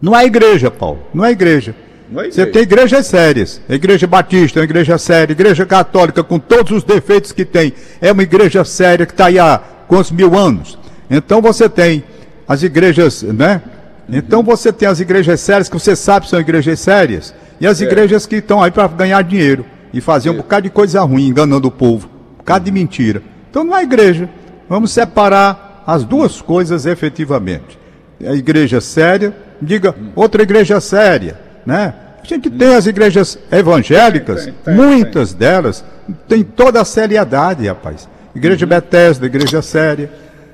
Não 0.00 0.16
é 0.16 0.24
igreja, 0.24 0.70
Paulo. 0.70 1.00
Não 1.12 1.24
é 1.24 1.30
igreja. 1.30 1.74
Não 2.10 2.22
é 2.22 2.30
Você 2.30 2.46
tem 2.46 2.62
igrejas 2.62 3.06
sérias. 3.06 3.60
A 3.68 3.74
igreja 3.74 4.06
batista 4.06 4.58
é 4.58 4.60
uma 4.60 4.64
igreja 4.64 4.96
séria. 4.96 5.32
A 5.32 5.36
igreja 5.36 5.66
católica, 5.66 6.24
com 6.24 6.38
todos 6.38 6.72
os 6.72 6.82
defeitos 6.82 7.32
que 7.32 7.44
tem, 7.44 7.72
é 8.00 8.10
uma 8.10 8.22
igreja 8.22 8.64
séria 8.64 9.04
que 9.04 9.12
está 9.12 9.26
aí 9.26 9.38
há 9.38 9.60
quantos 9.86 10.10
mil 10.10 10.36
anos. 10.36 10.78
Então 11.10 11.42
você 11.42 11.68
tem 11.68 12.02
as 12.48 12.62
igrejas, 12.62 13.22
né? 13.22 13.60
Então 14.08 14.42
você 14.42 14.72
tem 14.72 14.88
as 14.88 14.98
igrejas 14.98 15.40
sérias, 15.40 15.68
que 15.68 15.78
você 15.78 15.94
sabe 15.94 16.24
que 16.24 16.30
são 16.30 16.40
igrejas 16.40 16.80
sérias, 16.80 17.32
e 17.60 17.66
as 17.66 17.80
É. 17.80 17.84
igrejas 17.84 18.26
que 18.26 18.36
estão 18.36 18.60
aí 18.62 18.70
para 18.70 18.88
ganhar 18.88 19.22
dinheiro 19.22 19.64
e 19.92 20.00
fazer 20.00 20.30
um 20.30 20.36
bocado 20.36 20.62
de 20.62 20.70
coisa 20.70 21.00
ruim, 21.02 21.28
enganando 21.28 21.68
o 21.68 21.70
povo. 21.70 22.08
Um 22.40 22.42
bocado 22.42 22.64
de 22.64 22.72
mentira. 22.72 23.22
Então 23.50 23.62
não 23.62 23.76
é 23.76 23.82
igreja. 23.82 24.28
Vamos 24.68 24.92
separar 24.92 25.82
as 25.86 26.04
duas 26.04 26.40
coisas 26.40 26.86
efetivamente. 26.86 27.78
a 28.24 28.32
igreja 28.32 28.80
séria, 28.80 29.34
diga 29.60 29.94
outra 30.14 30.42
igreja 30.42 30.80
séria, 30.80 31.38
né? 31.64 31.94
A 32.22 32.26
gente 32.26 32.50
tem 32.50 32.74
as 32.74 32.86
igrejas 32.86 33.38
evangélicas, 33.50 34.44
Tem, 34.44 34.52
tem, 34.52 34.62
tem, 34.64 34.74
muitas 34.74 35.32
delas 35.32 35.84
têm 36.28 36.44
toda 36.44 36.80
a 36.80 36.84
seriedade, 36.84 37.66
rapaz. 37.66 38.08
Igreja 38.34 38.66
Bethesda, 38.66 39.26
igreja 39.26 39.62
séria. 39.62 40.10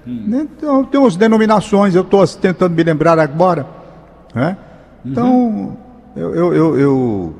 Né? 0.06 0.46
Então, 0.56 0.84
tem 0.84 1.00
umas 1.00 1.16
denominações, 1.16 1.94
eu 1.94 2.02
estou 2.02 2.26
tentando 2.26 2.74
me 2.74 2.82
lembrar 2.82 3.18
agora. 3.18 3.66
Né? 4.34 4.56
Então, 5.04 5.76
eu, 6.16 6.34
eu, 6.34 6.54
eu, 6.54 6.78
eu, 6.78 7.34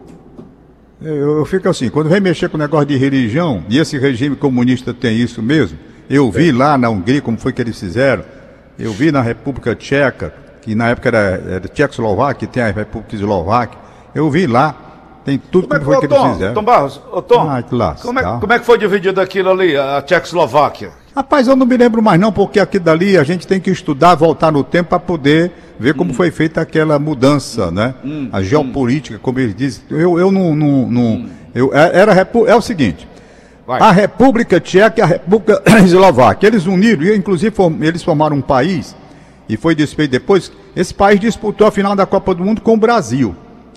eu- 1.02 1.38
eu 1.38 1.44
fico 1.44 1.68
assim, 1.68 1.88
quando 1.88 2.08
vem 2.08 2.20
mexer 2.20 2.48
com 2.48 2.56
o 2.56 2.60
negócio 2.60 2.86
de 2.86 2.96
religião, 2.96 3.62
e 3.68 3.78
esse 3.78 3.98
regime 3.98 4.36
comunista 4.36 4.94
tem 4.94 5.16
isso 5.16 5.42
mesmo, 5.42 5.78
eu 6.08 6.30
vi 6.30 6.52
lá 6.52 6.78
na 6.78 6.88
Hungria 6.88 7.20
como 7.20 7.36
foi 7.38 7.52
que 7.52 7.60
eles 7.60 7.78
fizeram, 7.78 8.24
eu 8.78 8.92
vi 8.92 9.10
na 9.12 9.20
República 9.22 9.74
Tcheca, 9.74 10.32
que 10.62 10.74
na 10.74 10.88
época 10.88 11.08
era, 11.08 11.18
era 11.48 11.68
Tchecoslováquia, 11.68 12.48
tem 12.48 12.62
a 12.62 12.70
República 12.70 13.14
Eslováquia, 13.14 13.78
eu 14.14 14.30
vi 14.30 14.46
lá, 14.46 14.74
tem 15.24 15.38
tudo 15.38 15.66
Como 15.68 15.74
é 15.74 15.78
como, 15.78 15.80
que 15.80 15.84
foi 15.84 15.94
foi, 15.94 16.08
que 16.08 16.14
ô, 16.14 16.16
eles 16.16 16.24
Tom? 16.28 16.32
fizeram. 16.34 16.54
Tom 16.54 16.62
Barros, 16.64 17.00
ô 17.12 17.22
Tom, 17.22 17.48
Ah, 17.50 17.62
como, 18.00 18.18
é, 18.20 18.22
como 18.40 18.52
é 18.52 18.58
que 18.58 18.64
foi 18.64 18.78
dividido 18.78 19.20
aquilo 19.20 19.50
ali, 19.50 19.76
a 19.76 20.00
Tchecoslováquia? 20.02 20.90
Rapaz, 21.16 21.48
eu 21.48 21.56
não 21.56 21.64
me 21.64 21.76
lembro 21.78 22.02
mais 22.02 22.20
não, 22.20 22.30
porque 22.30 22.60
aqui 22.60 22.78
dali 22.78 23.16
a 23.16 23.24
gente 23.24 23.46
tem 23.46 23.58
que 23.58 23.70
estudar, 23.70 24.14
voltar 24.14 24.52
no 24.52 24.62
tempo 24.62 24.90
para 24.90 24.98
poder 24.98 25.50
ver 25.80 25.94
como 25.94 26.12
foi 26.12 26.30
feita 26.30 26.60
aquela 26.60 26.98
mudança, 26.98 27.70
né? 27.70 27.94
a 28.30 28.42
geopolítica, 28.42 29.18
como 29.18 29.38
eles 29.38 29.54
dizem. 29.54 29.82
Eu, 29.88 30.18
eu 30.18 30.30
não... 30.30 30.54
não, 30.54 30.86
não- 30.88 31.26
eu, 31.54 31.74
é- 31.74 31.98
era, 32.00 32.12
é 32.46 32.54
o 32.54 32.60
seguinte, 32.60 33.08
Vai. 33.66 33.80
a 33.80 33.90
República 33.90 34.60
Tcheca 34.60 35.00
e 35.00 35.02
a 35.02 35.06
República 35.06 35.62
Eslováquia, 35.82 36.48
eles 36.48 36.66
uniram, 36.66 37.02
e 37.04 37.16
inclusive 37.16 37.54
eles 37.80 38.02
formaram 38.02 38.36
um 38.36 38.42
país, 38.42 38.94
e 39.48 39.56
foi 39.56 39.74
desfeito 39.74 40.10
depois, 40.10 40.52
esse 40.76 40.92
país 40.92 41.18
disputou 41.18 41.66
a 41.66 41.70
final 41.70 41.96
da 41.96 42.04
Copa 42.04 42.34
do 42.34 42.44
Mundo 42.44 42.60
com 42.60 42.74
o 42.74 42.76
Brasil. 42.76 43.34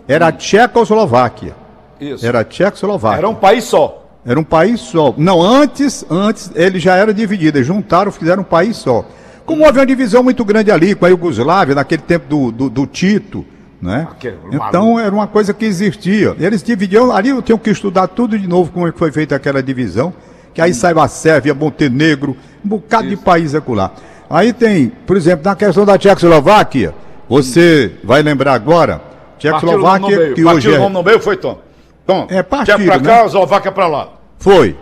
Era 0.09 0.27
a 0.27 0.31
Tchecoslováquia. 0.33 1.55
Isso. 2.01 2.25
Era 2.25 2.41
a 2.41 2.43
Tchecoslováquia. 2.43 3.17
Era 3.19 3.29
um 3.29 3.35
país 3.35 3.63
só. 3.63 4.08
Era 4.29 4.39
um 4.39 4.43
país 4.43 4.79
só. 4.81 5.11
Não, 5.17 5.41
antes, 5.41 6.05
antes 6.07 6.51
ele 6.53 6.77
já 6.77 6.95
era 6.95 7.11
dividido. 7.11 7.57
Eles 7.57 7.65
juntaram, 7.65 8.11
fizeram 8.11 8.43
um 8.43 8.45
país 8.45 8.77
só. 8.77 9.03
Como 9.43 9.65
houve 9.65 9.79
uma 9.79 9.85
divisão 9.87 10.21
muito 10.21 10.45
grande 10.45 10.69
ali 10.69 10.93
com 10.93 11.03
a 11.03 11.09
Iugoslávia, 11.09 11.73
naquele 11.73 12.03
tempo 12.03 12.27
do, 12.29 12.51
do, 12.51 12.69
do 12.69 12.85
Tito, 12.85 13.43
né? 13.81 14.07
Aquele 14.11 14.37
Então 14.51 14.99
era 14.99 15.11
uma 15.11 15.25
coisa 15.25 15.51
que 15.51 15.65
existia. 15.65 16.35
Eles 16.39 16.61
dividiam, 16.61 17.11
ali 17.11 17.29
eu 17.29 17.41
tenho 17.41 17.57
que 17.57 17.71
estudar 17.71 18.07
tudo 18.07 18.37
de 18.37 18.47
novo 18.47 18.71
como 18.71 18.87
é 18.87 18.91
que 18.91 18.99
foi 18.99 19.11
feita 19.11 19.35
aquela 19.35 19.63
divisão, 19.63 20.13
que 20.53 20.61
aí 20.61 20.75
saiu 20.75 20.99
a 20.99 21.07
Sérvia, 21.07 21.55
Montenegro, 21.55 22.37
um 22.63 22.69
bocado 22.69 23.09
de 23.09 23.17
país 23.17 23.55
acolá. 23.55 23.93
Aí 24.29 24.53
tem, 24.53 24.91
por 25.07 25.17
exemplo, 25.17 25.43
na 25.43 25.55
questão 25.55 25.87
da 25.87 25.97
Tchecoslováquia, 25.97 26.93
você 27.27 27.93
vai 28.03 28.21
lembrar 28.21 28.53
agora, 28.53 29.01
Tchecoslováquia, 29.39 30.33
que 30.33 30.45
hoje 30.45 30.69
Partiu 30.69 30.71
o 30.73 30.75
é... 30.75 30.77
nome 30.77 30.93
no 30.93 31.01
meio, 31.01 31.19
foi 31.19 31.35
Tom? 31.35 31.57
Tom, 32.05 32.27
É 32.29 32.43
partido, 32.43 32.77
Tcheco 32.77 32.85
pra 32.85 32.97
né? 32.99 33.03
cá, 33.03 33.25
Eslováquia 33.25 33.71
pra 33.71 33.87
lá. 33.87 34.18
Foi. 34.39 34.75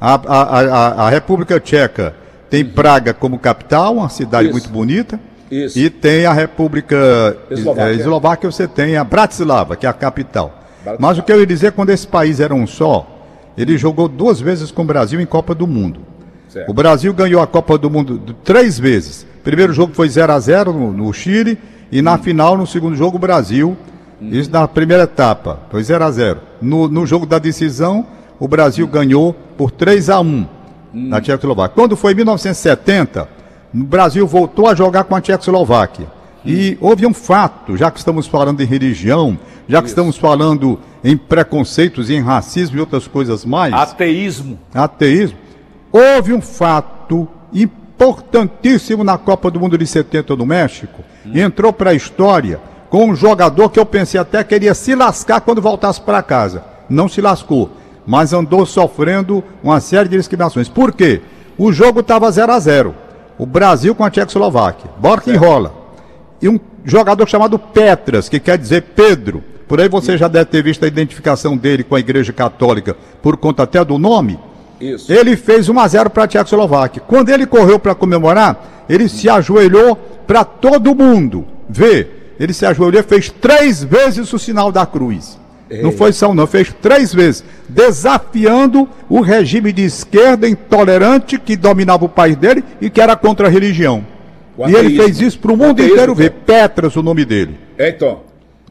A, 0.00 0.14
a, 0.14 0.42
a, 0.42 1.06
a- 1.06 1.10
República 1.10 1.58
Tcheca 1.58 2.14
tem 2.50 2.64
Praga 2.64 3.14
como 3.14 3.38
capital, 3.38 3.94
uma 3.94 4.08
cidade 4.08 4.44
Isso. 4.48 4.52
muito 4.52 4.68
bonita. 4.68 5.18
Isso. 5.50 5.78
E 5.78 5.88
tem 5.88 6.26
a 6.26 6.32
República 6.32 7.36
Eslováquia. 7.50 7.90
eh, 7.92 7.94
Eslováquia, 7.96 8.50
você 8.50 8.66
tem 8.68 8.96
a 8.96 9.04
Bratislava, 9.04 9.76
que 9.76 9.86
é 9.86 9.88
a 9.88 9.92
capital. 9.92 10.62
Mas 10.98 11.16
o 11.16 11.22
que 11.22 11.32
eu 11.32 11.40
ia 11.40 11.46
dizer, 11.46 11.72
quando 11.72 11.90
esse 11.90 12.06
país 12.06 12.40
era 12.40 12.54
um 12.54 12.66
só, 12.66 13.06
ele 13.56 13.78
jogou 13.78 14.08
duas 14.08 14.40
vezes 14.40 14.70
com 14.70 14.82
o 14.82 14.84
Brasil 14.84 15.20
em 15.20 15.26
Copa 15.26 15.54
do 15.54 15.66
Mundo. 15.66 16.00
Certo. 16.48 16.68
O 16.68 16.74
Brasil 16.74 17.12
ganhou 17.14 17.40
a 17.40 17.46
Copa 17.46 17.78
do 17.78 17.88
Mundo 17.88 18.18
três 18.44 18.78
vezes. 18.78 19.26
Primeiro 19.42 19.72
jogo 19.72 19.94
foi 19.94 20.08
0 20.08 20.32
a 20.32 20.38
0 20.40 20.72
no, 20.72 20.92
no 20.92 21.12
Chile 21.12 21.58
e 21.90 22.02
na 22.02 22.18
final, 22.18 22.56
no 22.56 22.66
segundo 22.66 22.96
jogo, 22.96 23.16
o 23.16 23.20
Brasil. 23.20 23.76
Isso 24.20 24.50
na 24.50 24.66
primeira 24.68 25.04
etapa, 25.04 25.60
foi 25.70 25.82
0 25.82 26.04
a 26.04 26.10
0 26.10 26.40
no, 26.60 26.88
no 26.88 27.04
jogo 27.06 27.26
da 27.26 27.38
decisão, 27.38 28.06
o 28.38 28.48
Brasil 28.48 28.86
ganhou 28.86 29.34
por 29.56 29.70
3 29.70 30.10
a 30.10 30.20
1 30.20 30.46
na 30.92 31.20
Tchecoslováquia. 31.20 31.74
Quando 31.74 31.96
foi 31.96 32.12
em 32.12 32.16
1970, 32.16 33.28
o 33.74 33.84
Brasil 33.84 34.26
voltou 34.26 34.68
a 34.68 34.74
jogar 34.74 35.04
com 35.04 35.14
a 35.14 35.20
Tchecoslováquia. 35.20 36.06
E 36.44 36.76
houve 36.80 37.06
um 37.06 37.14
fato, 37.14 37.76
já 37.76 37.90
que 37.90 37.98
estamos 37.98 38.26
falando 38.26 38.60
em 38.60 38.66
religião, 38.66 39.38
já 39.66 39.80
que 39.80 39.88
estamos 39.88 40.16
falando 40.16 40.78
em 41.02 41.16
preconceitos, 41.16 42.10
em 42.10 42.20
racismo 42.20 42.76
e 42.76 42.80
outras 42.80 43.08
coisas 43.08 43.44
mais 43.44 43.72
Ateísmo. 43.72 44.58
ateísmo, 44.74 45.38
houve 45.90 46.34
um 46.34 46.40
fato 46.40 47.26
importantíssimo 47.52 49.02
na 49.02 49.16
Copa 49.16 49.50
do 49.50 49.58
Mundo 49.58 49.78
de 49.78 49.86
70 49.86 50.36
no 50.36 50.44
México, 50.44 51.02
e 51.24 51.40
entrou 51.40 51.72
para 51.72 51.90
a 51.90 51.94
história 51.94 52.60
com 52.90 53.08
um 53.08 53.16
jogador 53.16 53.70
que 53.70 53.78
eu 53.78 53.86
pensei 53.86 54.20
até 54.20 54.44
que 54.44 54.54
ele 54.54 54.66
ia 54.66 54.74
se 54.74 54.94
lascar 54.94 55.40
quando 55.40 55.62
voltasse 55.62 56.00
para 56.00 56.22
casa. 56.22 56.62
Não 56.88 57.08
se 57.08 57.20
lascou, 57.20 57.70
mas 58.06 58.32
andou 58.32 58.66
sofrendo 58.66 59.42
uma 59.62 59.80
série 59.80 60.08
de 60.08 60.16
discriminações. 60.16 60.68
Por 60.68 60.92
quê? 60.92 61.20
O 61.56 61.72
jogo 61.72 62.00
estava 62.00 62.30
0 62.30 62.52
a 62.52 62.58
0 62.58 62.94
O 63.38 63.46
Brasil 63.46 63.94
com 63.94 64.04
a 64.04 64.10
Tchecoslováquia. 64.10 64.90
Bora 64.98 65.20
que 65.20 65.30
enrola 65.30 65.84
e 66.44 66.48
um 66.48 66.60
jogador 66.84 67.26
chamado 67.26 67.58
Petras, 67.58 68.28
que 68.28 68.38
quer 68.38 68.58
dizer 68.58 68.82
Pedro. 68.94 69.42
Por 69.66 69.80
aí 69.80 69.88
você 69.88 70.18
já 70.18 70.28
deve 70.28 70.44
ter 70.46 70.62
visto 70.62 70.84
a 70.84 70.88
identificação 70.88 71.56
dele 71.56 71.82
com 71.82 71.94
a 71.94 72.00
Igreja 72.00 72.34
Católica, 72.34 72.94
por 73.22 73.38
conta 73.38 73.62
até 73.62 73.82
do 73.82 73.98
nome. 73.98 74.38
Isso. 74.78 75.10
Ele 75.10 75.36
fez 75.36 75.70
1 75.70 75.80
a 75.80 75.88
0 75.88 76.10
para 76.10 76.24
a 76.24 76.28
Tchecoslováquia. 76.28 77.02
Quando 77.06 77.30
ele 77.30 77.46
correu 77.46 77.78
para 77.78 77.94
comemorar, 77.94 78.84
ele 78.88 79.08
se 79.08 79.26
ajoelhou 79.26 79.96
para 80.26 80.44
todo 80.44 80.94
mundo 80.94 81.46
ver. 81.66 82.34
Ele 82.38 82.52
se 82.52 82.66
ajoelhou 82.66 83.00
e 83.00 83.04
fez 83.04 83.30
três 83.30 83.82
vezes 83.82 84.30
o 84.30 84.38
sinal 84.38 84.70
da 84.70 84.84
cruz. 84.84 85.38
Não 85.82 85.92
foi 85.92 86.12
só 86.12 86.30
um, 86.30 86.34
não, 86.34 86.46
fez 86.46 86.72
três 86.80 87.12
vezes, 87.12 87.44
desafiando 87.68 88.88
o 89.08 89.20
regime 89.20 89.72
de 89.72 89.82
esquerda 89.82 90.48
intolerante 90.48 91.38
que 91.38 91.56
dominava 91.56 92.04
o 92.04 92.08
país 92.08 92.36
dele 92.36 92.64
e 92.80 92.90
que 92.90 93.00
era 93.00 93.16
contra 93.16 93.48
a 93.48 93.50
religião. 93.50 94.06
O 94.56 94.68
E 94.68 94.74
ele 94.74 94.96
fez 94.96 95.20
isso 95.20 95.38
para 95.38 95.52
o 95.52 95.56
mundo 95.56 95.72
Ateísmo, 95.72 95.94
inteiro 95.94 96.14
ver. 96.14 96.30
Petras, 96.30 96.94
o 96.96 97.02
nome 97.02 97.24
dele. 97.24 97.58
É, 97.76 97.90
Tom. 97.92 98.22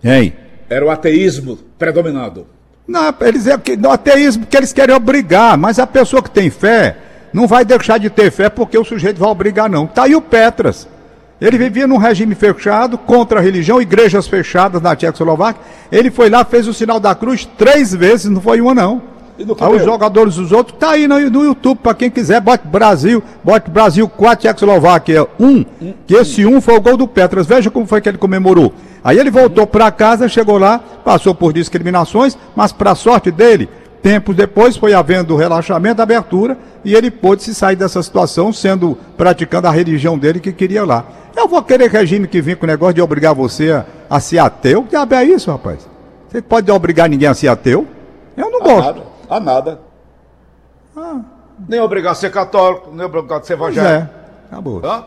Hein? 0.03 0.33
Era 0.69 0.85
o 0.85 0.89
ateísmo 0.89 1.57
predominado. 1.77 2.47
Não, 2.87 3.13
eles 3.21 3.47
é 3.47 3.57
que 3.57 3.77
no 3.77 3.89
ateísmo 3.89 4.45
que 4.45 4.57
eles 4.57 4.73
querem 4.73 4.95
obrigar, 4.95 5.57
mas 5.57 5.79
a 5.79 5.87
pessoa 5.87 6.21
que 6.21 6.29
tem 6.29 6.49
fé 6.49 6.97
não 7.31 7.47
vai 7.47 7.65
deixar 7.65 7.97
de 7.97 8.09
ter 8.09 8.31
fé 8.31 8.49
porque 8.49 8.77
o 8.77 8.83
sujeito 8.83 9.19
vai 9.19 9.29
obrigar, 9.29 9.69
não. 9.69 9.87
Tá 9.87 10.03
aí 10.03 10.15
o 10.15 10.21
Petras. 10.21 10.87
Ele 11.43 11.57
vivia 11.57 11.85
num 11.85 11.97
regime 11.97 12.33
fechado, 12.35 12.97
contra 12.97 13.39
a 13.39 13.41
religião, 13.43 13.81
igrejas 13.81 14.27
fechadas 14.27 14.81
na 14.81 14.95
Tchecoslováquia. 14.95 15.61
Ele 15.91 16.09
foi 16.09 16.29
lá, 16.29 16.45
fez 16.45 16.69
o 16.69 16.73
sinal 16.73 17.01
da 17.01 17.13
cruz 17.13 17.45
três 17.57 17.93
vezes, 17.93 18.29
não 18.29 18.39
foi 18.39 18.61
uma, 18.61 18.73
não. 18.73 19.01
Aí 19.59 19.75
os 19.75 19.83
jogadores 19.83 20.35
dos 20.35 20.53
outros, 20.53 20.77
tá 20.79 20.91
aí 20.91 21.05
no, 21.05 21.19
no 21.29 21.43
YouTube, 21.43 21.79
para 21.83 21.95
quem 21.95 22.09
quiser, 22.09 22.39
bote 22.39 22.65
Brasil, 22.65 23.21
bote 23.43 23.69
Brasil 23.69 24.07
4, 24.07 24.47
Tchecoslováquia 24.47 25.27
1, 25.37 25.65
que 26.07 26.15
esse 26.15 26.45
1 26.45 26.61
foi 26.61 26.77
o 26.77 26.81
gol 26.81 26.95
do 26.95 27.09
Petras. 27.09 27.45
Veja 27.45 27.69
como 27.69 27.85
foi 27.85 27.99
que 27.99 28.07
ele 28.07 28.17
comemorou. 28.17 28.73
Aí 29.03 29.19
ele 29.19 29.29
voltou 29.29 29.67
para 29.67 29.91
casa, 29.91 30.29
chegou 30.29 30.57
lá, 30.57 30.79
passou 31.03 31.35
por 31.35 31.51
discriminações, 31.51 32.37
mas 32.55 32.71
para 32.71 32.95
sorte 32.95 33.29
dele, 33.31 33.67
tempos 34.03 34.35
depois 34.35 34.77
foi 34.77 34.93
havendo 34.93 35.35
relaxamento, 35.35 36.01
abertura, 36.01 36.57
e 36.85 36.93
ele 36.93 37.09
pôde 37.09 37.41
se 37.41 37.55
sair 37.55 37.75
dessa 37.75 38.03
situação, 38.03 38.51
sendo 38.53 38.95
praticando 39.17 39.67
a 39.67 39.71
religião 39.71 40.17
dele 40.19 40.39
que 40.39 40.51
queria 40.51 40.85
lá. 40.85 41.05
Eu 41.35 41.47
vou 41.47 41.63
querer 41.63 41.89
regime 41.89 42.27
que 42.27 42.41
vem 42.41 42.55
com 42.55 42.65
o 42.65 42.67
negócio 42.67 42.93
de 42.93 43.01
obrigar 43.01 43.33
você 43.33 43.71
a, 43.71 43.85
a 44.09 44.19
ser 44.19 44.37
ateu. 44.39 44.83
Que 44.83 44.89
diabo 44.89 45.15
é 45.15 45.23
isso, 45.23 45.49
rapaz? 45.49 45.87
Você 46.29 46.41
pode 46.41 46.69
obrigar 46.69 47.09
ninguém 47.09 47.27
a 47.29 47.33
ser 47.33 47.47
ateu? 47.47 47.87
Eu 48.37 48.51
não 48.51 48.59
A 48.61 48.63
gosto. 48.63 48.85
nada. 48.85 49.03
A 49.29 49.39
nada. 49.39 49.79
Nem 51.67 51.79
obrigado 51.79 52.11
a 52.11 52.15
ser 52.15 52.31
católico, 52.31 52.91
nem 52.93 53.05
obrigado 53.05 53.41
a 53.41 53.43
ser 53.43 53.57
Pois 53.57 53.75
evangélico. 53.75 54.09
é. 54.11 54.51
Acabou. 54.51 54.81
Hã? 54.83 55.05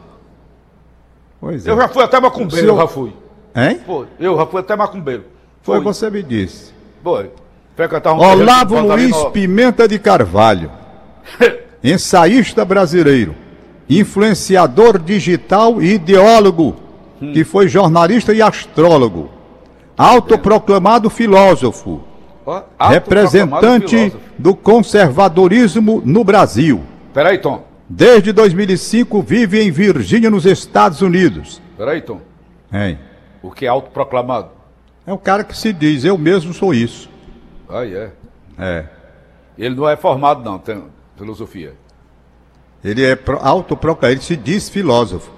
Pois 1.41 1.67
é. 1.67 1.71
Eu 1.71 1.77
já 1.77 1.89
fui 1.89 2.03
até 2.03 2.19
macumbeiro, 2.19 2.67
Senhor- 2.67 2.77
já 2.81 2.87
fui. 2.89 3.13
Hein? 3.55 3.81
Foi. 3.87 4.07
Eu 4.19 4.37
já 4.37 4.47
fui 4.47 4.61
até 4.61 4.75
macumbeiro. 4.75 5.25
Foi 5.63 5.77
Foi. 5.77 5.85
você 5.85 6.11
me 6.11 6.23
disse. 6.23 6.73
Foi. 7.03 7.31
Frequentava 7.77 8.17
um 8.17 8.21
Olavo 8.21 8.81
Luiz 8.81 9.15
Pimenta 9.35 9.87
de 9.87 9.99
Carvalho, 9.99 10.71
ensaísta 11.85 12.65
brasileiro, 12.65 13.35
influenciador 13.89 14.99
digital 14.99 15.83
e 15.83 15.93
ideólogo, 15.93 16.75
que 17.21 17.45
foi 17.45 17.69
jornalista 17.69 18.33
e 18.33 18.41
astrólogo, 18.41 19.29
autoproclamado 19.95 21.11
filósofo, 21.11 22.03
autoproclamado 22.47 22.95
representante 22.95 23.97
filósofo. 23.97 24.21
do 24.39 24.57
conservadorismo 24.57 26.01
no 26.03 26.25
Brasil. 26.25 26.83
Peraí, 27.13 27.37
Tom. 27.37 27.63
Desde 27.87 28.33
2005 28.33 29.21
vive 29.21 29.61
em 29.61 29.71
Virgínia, 29.71 30.31
nos 30.31 30.47
Estados 30.47 31.03
Unidos. 31.03 31.61
Peraí, 31.77 32.01
Tom. 32.01 32.21
Hein? 32.73 32.99
O 33.43 33.51
que 33.51 33.67
é 33.67 33.69
autoproclamado? 33.69 34.49
É 35.07 35.13
o 35.13 35.19
cara 35.19 35.45
que 35.45 35.57
se 35.57 35.75
diz, 35.75 36.05
eu 36.05 36.17
mesmo 36.17 36.55
sou 36.55 36.73
isso. 36.73 37.15
Aí 37.69 37.95
é. 37.95 38.13
É. 38.59 38.85
Ele 39.59 39.75
não 39.75 39.89
é 39.89 39.97
formado, 39.97 40.43
não, 40.43 40.59
tem 40.59 40.85
filosofia. 41.17 41.75
Ele 42.85 43.05
é 43.05 43.17
pro- 43.17 43.39
autoproclamado, 43.43 44.15
ele 44.15 44.21
se 44.21 44.37
diz 44.37 44.69
filósofo. 44.69 45.31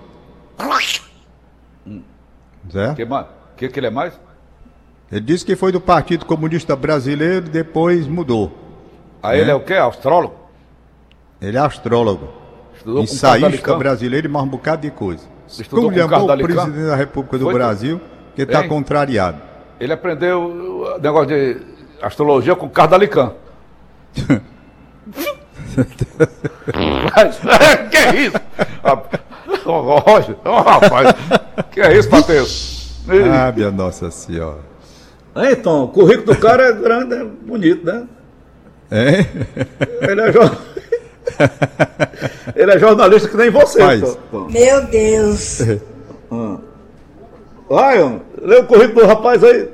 Certo? 2.71 2.97
Que, 2.97 3.05
mais? 3.05 3.27
que, 3.57 3.69
que 3.69 3.81
ele 3.81 3.87
é 3.87 3.91
mais? 3.91 4.19
Ele 5.11 5.21
disse 5.23 5.45
que 5.45 5.57
foi 5.57 5.73
do 5.73 5.81
Partido 5.81 6.27
Comunista 6.27 6.77
Brasileiro 6.77 7.49
depois 7.49 8.07
mudou. 8.07 8.53
Aí 9.23 9.41
ele 9.41 9.51
é 9.51 9.55
o 9.55 9.61
quê? 9.61 9.75
Astrólogo? 9.75 10.35
Ele 11.41 11.57
é 11.57 11.61
astrólogo. 11.61 12.29
Estudou 12.77 13.03
Ensaísta 13.03 13.75
brasileiro 13.77 14.27
e 14.27 14.31
mais 14.31 14.45
um 14.45 14.49
bocado 14.49 14.83
de 14.83 14.91
coisa. 14.91 15.25
Estudou 15.49 15.91
com 15.91 15.97
Esculhambou 15.97 16.31
o 16.31 16.39
presidente 16.39 16.87
da 16.87 16.95
República 16.97 17.39
do 17.39 17.45
Foi? 17.47 17.55
Brasil, 17.55 18.01
que 18.37 18.43
está 18.43 18.69
contrariado. 18.69 19.41
Ele 19.81 19.93
aprendeu 19.93 20.43
o 20.43 20.99
negócio 21.01 21.29
de 21.29 21.57
astrologia 22.03 22.55
com 22.55 22.69
Cardalican. 22.69 23.33
Mas, 27.15 27.39
que 27.91 27.97
é 27.97 28.17
isso? 28.27 28.37
Roger, 29.65 30.37
ô, 30.45 30.61
rapaz, 30.61 31.15
que 31.71 31.81
é 31.81 31.97
isso, 31.97 32.11
Matheus? 32.11 33.03
Ah, 33.33 33.53
minha 33.55 33.71
Nossa 33.71 34.11
Senhora. 34.11 34.61
Aí, 35.35 35.55
Tom, 35.57 35.85
o 35.85 35.89
currículo 35.89 36.35
do 36.35 36.41
cara 36.41 36.65
é 36.69 36.73
grande, 36.73 37.15
é 37.15 37.25
bonito, 37.25 37.85
né? 37.87 38.07
É? 38.91 39.27
Ele 40.11 40.21
é, 40.23 40.33
jor- 40.33 40.57
Ele 42.57 42.73
é 42.73 42.79
jornalista 42.79 43.29
que 43.29 43.37
nem 43.37 43.51
você, 43.51 43.81
Rapaz. 43.81 44.01
Tom. 44.01 44.17
Tom. 44.31 44.49
Meu 44.51 44.87
Deus. 44.87 45.61
Vai, 47.69 48.03
homem, 48.03 48.23
lê 48.41 48.57
o 48.57 48.65
currículo 48.67 49.03
do 49.03 49.07
rapaz 49.07 49.45
aí. 49.45 49.69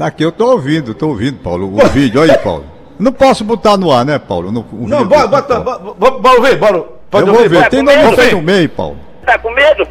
Tá 0.00 0.06
aqui, 0.06 0.24
eu 0.24 0.32
tô 0.32 0.52
ouvindo, 0.52 0.94
tô 0.94 1.08
ouvindo, 1.08 1.40
Paulo, 1.40 1.76
o 1.76 1.76
vídeo. 1.92 2.22
Olha 2.22 2.32
aí, 2.32 2.38
Paulo. 2.38 2.64
Não 2.98 3.12
posso 3.12 3.44
botar 3.44 3.76
no 3.76 3.92
ar, 3.92 4.02
né, 4.02 4.18
Paulo? 4.18 4.50
No, 4.50 4.60
o 4.72 4.88
Não, 4.88 5.06
bora, 5.06 5.24
do- 5.26 5.28
bota, 5.30 5.60
Paulo. 5.60 5.94
bora, 5.94 6.40
ver, 6.40 6.56
bora. 6.58 6.82
Pode 7.10 7.26
Eu 7.26 7.34
vou 7.34 7.42
ouvir, 7.42 7.58
ver. 7.60 7.68
Tem 7.68 7.82
notícia 7.82 8.16
ver. 8.24 8.34
no 8.34 8.40
meio, 8.40 8.66
Paulo. 8.70 8.96
Tá 9.26 9.38
com 9.38 9.50
medo? 9.50 9.86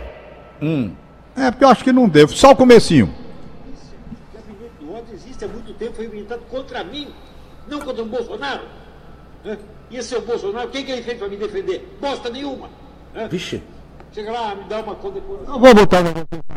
É, 1.38 1.52
porque 1.52 1.64
eu 1.64 1.70
acho 1.70 1.84
que 1.84 1.92
não 1.92 2.10
devo. 2.10 2.34
Só 2.34 2.50
o 2.54 2.56
comecinho. 2.56 3.14
O 4.82 4.94
ódio 4.96 5.14
existe 5.14 5.46
há 5.46 5.48
muito 5.48 5.72
tempo, 5.76 5.94
foi 5.96 6.06
inventado 6.06 6.42
contra 6.50 6.84
mim, 6.84 7.10
não 7.68 7.80
contra 7.80 8.02
o 8.02 8.08
Bolsonaro. 8.08 8.62
E 9.92 9.96
esse 9.98 10.16
é 10.16 10.18
o 10.18 10.22
Bolsonaro, 10.22 10.70
quem 10.70 10.84
que 10.84 10.92
ele 10.92 11.04
fez 11.04 11.20
para 11.20 11.28
me 11.28 11.38
defender? 11.38 11.88
Bosta 12.02 12.32
nenhuma. 12.32 12.68
Vixe. 13.30 13.62
Chega 14.12 14.32
lá, 14.32 14.56
me 14.56 14.64
dá 14.68 14.80
uma 14.80 14.96
condecoração. 14.96 15.54
Não 15.54 15.60
vou 15.60 15.74
botar 15.74 16.02
no 16.02 16.10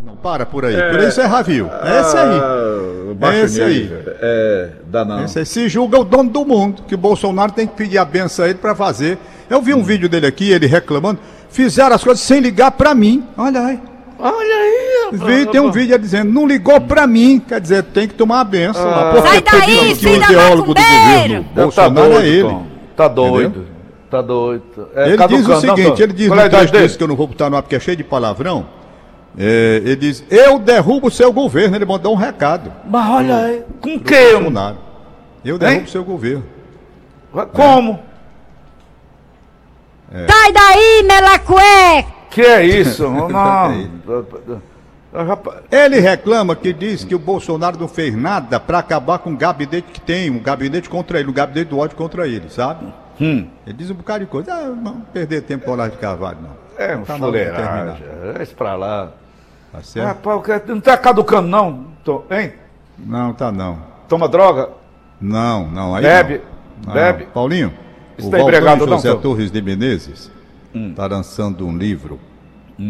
não. 0.04 0.16
Para 0.16 0.47
por 0.47 0.64
aí. 0.64 0.75
Por 0.90 1.00
isso 1.00 1.21
é 1.21 1.26
Ravio. 1.26 1.71
É 1.82 2.00
esse 2.00 2.16
aí. 2.16 2.40
Ah, 2.40 3.14
baixo 3.14 3.38
Esse 3.44 3.62
aí. 3.62 3.92
É, 4.21 4.68
dá 4.87 5.04
não. 5.04 5.25
Esse 5.25 5.40
aí 5.40 5.47
se 5.47 5.68
julga 5.68 5.99
o 5.99 6.04
dono 6.04 6.30
do 6.30 6.44
mundo, 6.47 6.82
que 6.88 6.94
o 6.94 6.99
Bolsonaro 6.99 7.52
tem 7.52 7.66
que 7.66 7.75
pedir 7.75 7.99
a 7.99 8.04
benção 8.04 8.44
a 8.44 8.49
ele 8.49 8.59
pra 8.59 8.75
fazer. 8.75 9.18
Eu 9.50 9.61
vi 9.61 9.75
um 9.75 9.82
vídeo 9.82 10.09
dele 10.09 10.26
aqui, 10.26 10.50
ele 10.50 10.66
reclamando. 10.66 11.21
Fizeram 11.50 11.94
as 11.94 12.02
coisas 12.02 12.25
sem 12.25 12.40
ligar 12.40 12.71
pra 12.71 12.94
mim. 12.94 13.26
Olha 13.37 13.61
aí. 13.61 13.80
Olha 14.18 14.56
aí. 14.56 15.09
Vi, 15.12 15.47
tem 15.47 15.61
um 15.61 15.71
vídeo 15.71 15.99
dizendo, 15.99 16.32
não 16.32 16.47
ligou 16.47 16.80
pra 16.80 17.06
mim. 17.06 17.38
Quer 17.47 17.61
dizer, 17.61 17.82
tem 17.82 18.09
que 18.09 18.14
tomar 18.14 18.40
a 18.40 18.44
benção. 18.44 18.90
Porque 19.12 19.28
Sai 19.28 19.42
daí, 19.42 19.61
pediram 19.61 19.85
que 19.85 19.92
o 19.92 19.97
filho 19.97 20.21
da 20.21 20.26
ideólogo 20.26 20.75
do 20.75 20.80
macumbeiro! 20.80 21.44
governo 21.44 21.44
Tá 21.44 21.62
Bolsonaro 21.62 22.09
doido, 22.09 22.25
é 22.25 22.28
ele. 22.28 22.42
Tom. 22.49 22.66
Tá 22.97 23.09
doido. 23.09 23.49
Entendeu? 23.49 23.72
Tá 24.12 24.21
doido. 24.21 24.62
É 24.95 25.09
Ele 25.09 25.11
diz 25.12 25.14
o 25.14 25.19
caducando, 25.19 25.49
não, 25.49 25.61
seguinte, 25.61 25.97
Tom? 25.97 26.02
ele 26.02 26.12
diz 26.12 26.28
Qual 26.28 26.38
é 26.38 26.42
no 26.42 26.49
idade 26.49 26.61
texto 26.64 26.73
dele? 26.75 26.85
desse 26.85 26.99
que 26.99 27.02
eu 27.02 27.09
não 27.09 27.16
vou 27.16 27.26
botar 27.26 27.49
no 27.49 27.57
ar 27.57 27.62
porque 27.62 27.76
é 27.76 27.81
cheio 27.81 27.97
de 27.97 28.04
palavrão. 28.04 28.66
É, 29.38 29.81
ele 29.83 29.97
diz, 29.97 30.23
eu 30.31 30.59
derrubo 30.59 31.07
o 31.07 31.11
seu 31.11 31.33
governo. 31.33 31.75
Ele 31.75 31.87
mandou 31.87 32.12
um 32.12 32.16
recado. 32.16 32.71
Mas 32.85 33.09
olha 33.09 33.37
aí. 33.37 33.64
Com 33.81 33.99
que? 33.99 34.33
Bolsonaro. 34.35 34.76
Eu 35.42 35.57
derrubo 35.57 35.87
o 35.87 35.88
seu 35.88 36.04
governo. 36.04 36.45
Como? 37.54 38.00
Sai 40.28 40.52
daí, 40.52 41.02
melacué! 41.07 42.07
Que 42.31 42.42
é 42.42 42.66
isso? 42.66 43.09
Não. 43.09 43.31
Ah, 45.14 45.38
Ele 45.71 46.00
reclama 46.00 46.54
que 46.54 46.71
diz 46.71 47.02
que 47.02 47.14
o 47.14 47.19
Bolsonaro 47.19 47.78
não 47.78 47.88
fez 47.88 48.14
nada 48.14 48.61
para 48.61 48.78
acabar 48.78 49.19
com 49.21 49.32
o 49.32 49.37
gabinete 49.37 49.89
que 49.91 50.00
tem, 50.02 50.28
um 50.30 50.39
gabinete 50.39 50.91
contra 50.91 51.19
ele, 51.19 51.30
um 51.30 51.32
gabinete 51.34 51.69
do 51.69 51.78
ódio 51.78 51.97
contra 51.97 52.26
ele, 52.28 52.50
sabe? 52.50 52.93
Hum. 53.23 53.47
Ele 53.65 53.76
diz 53.76 53.89
um 53.91 53.95
bocado 53.95 54.25
de 54.25 54.30
coisa. 54.30 54.52
Ah, 54.52 54.67
não 54.69 55.00
perder 55.00 55.43
tempo 55.43 55.65
com 55.65 55.71
o 55.71 55.75
Olavo 55.75 55.93
de 55.93 55.99
Carvalho, 55.99 56.39
não. 56.43 56.50
é 56.76 56.97
um 56.97 57.04
Tá 57.04 57.17
fuleiragem. 57.17 58.04
É 58.39 58.43
isso 58.43 58.54
pra 58.56 58.75
lá. 58.75 59.13
Tá 59.71 59.80
certo? 59.82 60.06
Rapaz, 60.28 60.63
não 60.67 60.80
tá 60.80 60.97
caducando, 60.99 61.47
não, 61.49 61.87
Tom, 62.04 62.25
hein? 62.30 62.52
Não, 62.99 63.32
tá 63.32 63.52
não. 63.52 63.78
Toma 64.08 64.28
droga? 64.28 64.71
Não, 65.21 65.71
não. 65.71 65.95
Aí 65.95 66.02
Bebe, 66.02 66.41
não. 66.85 66.93
bebe. 66.93 67.26
Paulinho, 67.32 67.73
Isso 68.19 68.28
o 68.28 68.30
tá 68.30 68.39
não, 68.39 68.87
José 68.89 69.13
Tom? 69.13 69.21
Torres 69.21 69.50
de 69.52 69.63
Menezes 69.63 70.30
Hum. 70.75 70.91
está 70.91 71.06
lançando 71.06 71.65
um 71.67 71.76
livro. 71.76 72.19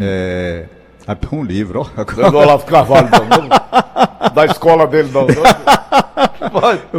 É, 0.01 0.65
é 1.07 1.35
um 1.35 1.43
livro, 1.43 1.87
ó. 1.95 2.03
Do 2.31 2.37
Olavo 2.37 2.65
Carvalho, 2.65 3.09
não. 3.11 3.49
da 4.33 4.45
escola 4.45 4.87
dele, 4.87 5.11
não. 5.13 5.27
não. 5.27 6.49
Vai. 6.59 6.81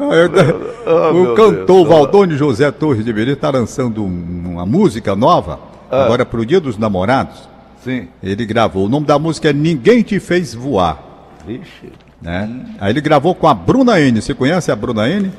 Oh, 0.00 1.22
o 1.32 1.34
cantor 1.34 1.66
Deus. 1.66 1.88
Valdônio 1.88 2.36
José 2.36 2.70
Torres 2.70 3.04
de 3.04 3.12
Menezes 3.12 3.34
está 3.34 3.50
lançando 3.50 4.02
um- 4.04 4.42
uma 4.52 4.64
música 4.66 5.14
nova, 5.14 5.60
Ah. 5.90 6.04
agora 6.04 6.24
para 6.24 6.40
o 6.40 6.46
Dia 6.46 6.60
dos 6.60 6.78
Namorados. 6.78 7.48
Sim. 7.84 8.08
Ele 8.22 8.44
gravou. 8.46 8.86
O 8.86 8.88
nome 8.88 9.06
da 9.06 9.18
música 9.18 9.50
é 9.50 9.52
Ninguém 9.52 10.02
Te 10.02 10.18
Fez 10.20 10.54
Voar. 10.54 10.98
Vixe. 11.46 11.92
Né? 12.20 12.48
Aí 12.78 12.92
ele 12.92 13.00
gravou 13.00 13.34
com 13.34 13.48
a 13.48 13.54
Bruna 13.54 13.98
N. 14.00 14.20
Você 14.20 14.34
conhece 14.34 14.70
a 14.70 14.76
Bruna 14.76 15.08
N? 15.08 15.30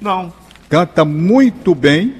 Não. 0.00 0.32
Canta 0.70 1.04
muito 1.04 1.74
bem 1.74 2.14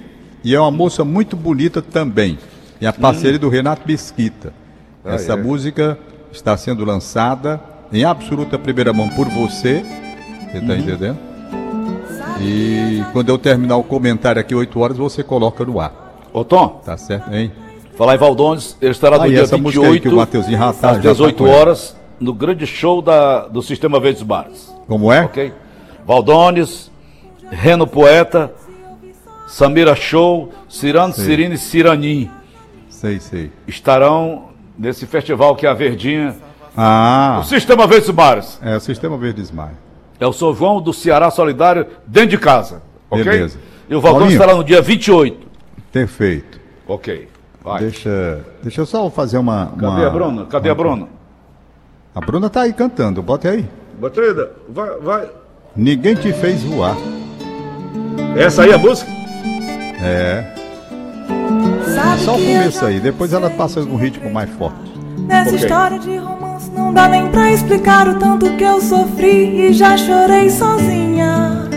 e 0.45 0.55
é 0.55 0.61
uma 0.61 0.71
moça 0.71 1.05
muito 1.05 1.35
bonita 1.37 1.81
também. 1.81 2.39
E 2.81 2.87
a 2.87 2.93
parceria 2.93 3.39
do 3.39 3.49
Renato 3.49 3.83
Mesquita. 3.87 4.53
Essa 5.05 5.33
é. 5.33 5.37
música 5.37 5.99
está 6.31 6.55
sendo 6.57 6.85
lançada 6.85 7.61
em 7.91 8.05
absoluta 8.05 8.59
primeira 8.59 8.93
mão 8.93 9.09
por 9.09 9.27
você. 9.29 9.83
Você 10.51 10.59
está 10.59 10.77
entendendo? 10.77 11.19
E 12.41 13.03
quando 13.13 13.29
eu 13.29 13.39
terminar 13.39 13.77
o 13.77 13.83
comentário 13.83 14.41
aqui, 14.41 14.55
8 14.55 14.79
horas, 14.81 14.97
você 14.97 15.23
coloca 15.23 15.65
no 15.65 15.81
ar. 15.81 15.93
Ô, 16.33 16.45
Tom, 16.45 16.81
Tá 16.85 16.97
certo, 16.97 17.33
hein? 17.35 17.51
falar 17.97 18.15
em 18.15 18.19
Valdones, 18.19 18.77
ele 18.81 18.93
estará 18.93 19.17
no 19.19 19.25
Aí, 19.25 19.31
dia 19.31 19.43
essa 19.43 19.57
música 19.59 19.85
aí 19.85 19.93
28, 19.95 20.03
que 20.09 20.15
o 20.15 20.19
Mateuzinho 20.19 20.59
já 20.59 20.73
tá- 20.73 20.91
às 20.91 20.97
já 20.99 21.03
tá 21.03 21.13
18 21.13 21.37
com 21.39 21.47
ela. 21.49 21.57
horas, 21.57 21.97
no 22.21 22.33
grande 22.33 22.67
show 22.67 23.03
da, 23.03 23.49
do 23.49 23.61
Sistema 23.63 23.99
Verdes 23.99 24.23
Mares. 24.23 24.73
Como 24.87 25.13
é? 25.13 25.23
Ok? 25.25 25.53
Valdones, 26.07 26.91
Reno 27.51 27.87
Poeta, 27.87 28.53
Samira 29.49 29.95
Show, 29.97 30.53
Cirano, 30.69 31.13
Cirine 31.15 31.55
e 31.55 31.59
Ciranim 31.59 32.31
Sei, 32.89 33.19
sei. 33.19 33.51
estarão 33.67 34.49
nesse 34.79 35.07
festival 35.07 35.57
que 35.57 35.67
é 35.67 35.71
a 35.71 35.75
Verdinha. 35.75 36.37
Ah, 36.77 37.39
O 37.41 37.45
Sistema 37.45 37.87
Verdes 37.87 38.11
Mares. 38.11 38.59
é 38.63 38.77
o 38.77 38.81
Sistema 38.81 39.17
Verdes 39.17 39.51
Mar. 39.51 39.73
É 40.21 40.27
o 40.27 40.33
São 40.33 40.55
João 40.55 40.81
do 40.81 40.93
Ceará 40.93 41.31
Solidário 41.31 41.87
dentro 42.07 42.31
de 42.31 42.39
casa. 42.39 42.83
Ok? 43.11 43.25
Beleza. 43.25 43.59
E 43.89 43.95
o 43.95 44.03
Paulinho. 44.03 44.31
estará 44.33 44.55
no 44.55 44.65
dia 44.65 44.83
28. 44.83 45.47
Perfeito. 45.93 46.61
Ok. 46.87 47.29
Vai. 47.63 47.81
Deixa, 47.81 48.41
deixa 48.63 48.81
eu 48.83 48.87
só 48.87 49.09
fazer 49.11 49.39
uma. 49.39 49.67
Cadê 49.67 49.87
uma- 49.87 50.07
a 50.07 50.11
Bruna? 50.11 50.45
Cadê 50.47 50.71
a 50.71 50.75
Bruna? 50.75 51.09
A 52.15 52.21
Bruna 52.21 52.51
tá 52.51 52.63
aí 52.63 52.73
cantando, 52.73 53.23
bota 53.23 53.49
aí. 53.51 53.67
Batrida, 54.01 54.53
vai, 54.69 54.91
vai. 55.01 55.29
Ninguém 55.77 56.15
te 56.15 56.33
fez 56.33 56.63
voar. 56.63 56.97
Essa 58.37 58.63
aí 58.63 58.71
é 58.71 58.75
a 58.75 58.79
música? 58.79 59.11
É. 60.01 60.55
Sabe 61.95 62.21
Só 62.23 62.33
o 62.35 62.39
começo 62.39 62.85
aí, 62.87 63.01
depois 63.01 63.33
ela 63.33 63.51
passa 63.51 63.81
um 63.81 63.97
ritmo 63.97 64.31
mais 64.33 64.49
forte. 64.51 64.93
Nessa 65.29 65.51
Ok. 65.51 65.61
história 65.61 65.99
de 65.99 66.17
romance 66.17 66.71
não 66.75 66.93
dá 66.93 67.07
nem 67.07 67.29
pra 67.29 67.53
explicar 67.53 68.09
o 68.09 68.15
tanto 68.19 68.51
que 68.57 68.65
eu 68.65 68.81
sofri 68.81 69.69
e 69.69 69.73
já 69.75 69.95
chorei 69.97 70.49
sozinha. 70.49 71.69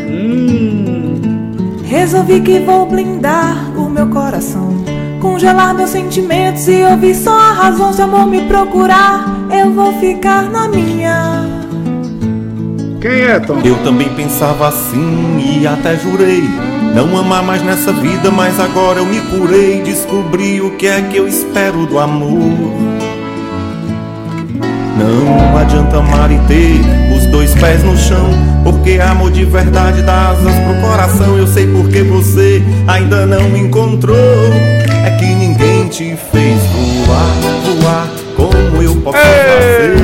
Resolvi 1.83 2.39
que 2.39 2.59
vou 2.59 2.85
blindar 2.85 3.77
o 3.77 3.89
meu 3.89 4.07
coração, 4.07 4.69
congelar 5.19 5.75
meus 5.75 5.89
sentimentos 5.89 6.69
e 6.69 6.81
ouvir 6.83 7.13
só 7.13 7.37
a 7.37 7.51
razão. 7.51 7.91
Se 7.91 7.99
o 7.99 8.05
amor 8.05 8.25
me 8.25 8.41
procurar, 8.43 9.25
eu 9.51 9.69
vou 9.73 9.91
ficar 9.99 10.43
na 10.49 10.69
minha. 10.69 11.43
Quem 13.01 13.21
é, 13.23 13.37
Tom? 13.39 13.59
Eu 13.65 13.77
também 13.83 14.07
pensava 14.15 14.69
assim 14.69 15.59
e 15.59 15.67
até 15.67 15.97
jurei 15.97 16.43
não 16.95 17.17
amar 17.17 17.43
mais 17.43 17.61
nessa 17.63 17.91
vida, 17.91 18.31
mas 18.31 18.59
agora 18.59 18.99
eu 18.99 19.05
me 19.05 19.19
curei, 19.21 19.81
descobri 19.81 20.61
o 20.61 20.77
que 20.77 20.87
é 20.87 21.01
que 21.01 21.17
eu 21.17 21.27
espero 21.27 21.85
do 21.85 21.99
amor. 21.99 22.39
Não 25.01 25.57
adianta 25.57 25.97
amar 25.97 26.31
e 26.31 26.37
ter 26.47 26.79
os 27.15 27.25
dois 27.27 27.53
pés 27.55 27.83
no 27.83 27.97
chão, 27.97 28.29
porque 28.63 28.99
amor 28.99 29.31
de 29.31 29.45
verdade 29.45 30.03
dá 30.03 30.29
asas 30.29 30.53
pro 30.53 30.87
coração. 30.87 31.37
Eu 31.37 31.47
sei 31.47 31.67
porque 31.67 32.03
você 32.03 32.61
ainda 32.87 33.25
não 33.25 33.49
me 33.49 33.59
encontrou. 33.59 34.15
É 35.03 35.11
que 35.17 35.25
ninguém 35.25 35.87
te 35.87 36.15
fez 36.31 36.59
voar, 36.67 37.81
voar 37.81 38.07
como 38.35 38.81
eu 38.81 38.95
posso 38.97 39.17
fazer. 39.17 39.95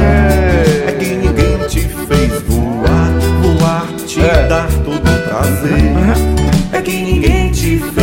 É 0.87 0.91
que 0.91 1.05
ninguém 1.15 1.57
te 1.67 1.81
fez 1.81 2.41
voar, 2.47 3.11
voar, 3.41 3.85
te 4.05 4.19
dar 4.49 4.67
todo 4.83 4.97
o 4.97 5.29
prazer. 5.29 5.77
É 6.73 6.81
que 6.81 6.91
ninguém 6.91 7.51
te 7.51 7.77
fez 7.77 7.96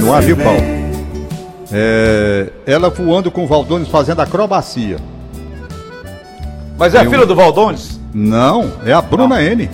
no 0.00 0.12
ar, 0.14 0.22
você 0.22 0.34
viu. 0.34 0.44
Paulo? 0.44 0.60
É, 1.72 2.50
ela 2.66 2.88
voando 2.90 3.30
com 3.30 3.44
o 3.44 3.46
Valdones 3.46 3.88
fazendo 3.88 4.20
acrobacia. 4.20 4.96
Mas 6.78 6.94
é 6.94 7.02
um- 7.02 7.10
filha 7.10 7.26
do 7.26 7.34
Valdones? 7.34 8.00
Não, 8.12 8.70
é 8.86 8.92
a 8.92 9.00
Bruna 9.02 9.42
N, 9.42 9.68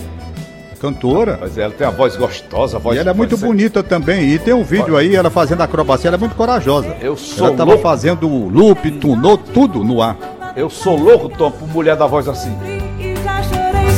cantora. 0.79 1.37
Mas 1.41 1.57
ela 1.57 1.71
tem 1.71 1.85
a 1.85 1.91
voz 1.91 2.15
gostosa, 2.15 2.77
a 2.77 2.79
voz 2.79 2.95
E 2.97 2.99
ela 2.99 3.11
é 3.11 3.13
muito 3.13 3.31
parece- 3.31 3.45
bonita 3.45 3.83
também. 3.83 4.29
E 4.29 4.39
tem 4.39 4.53
um 4.53 4.63
vídeo 4.63 4.97
aí, 4.97 5.15
ela 5.15 5.29
fazendo 5.29 5.61
acrobacia, 5.61 6.07
ela 6.07 6.17
é 6.17 6.19
muito 6.19 6.35
corajosa. 6.35 6.95
Eu 7.01 7.15
sou 7.15 7.47
Ela 7.47 7.57
tava 7.57 7.71
louco. 7.71 7.83
fazendo 7.83 8.27
loop, 8.27 8.89
tunou, 8.93 9.37
tudo 9.37 9.83
no 9.83 10.01
ar. 10.01 10.17
Eu 10.55 10.69
sou 10.69 10.97
louco, 10.97 11.29
Tom, 11.29 11.51
por 11.51 11.67
mulher 11.67 11.95
da 11.95 12.07
voz 12.07 12.27
assim. 12.27 12.55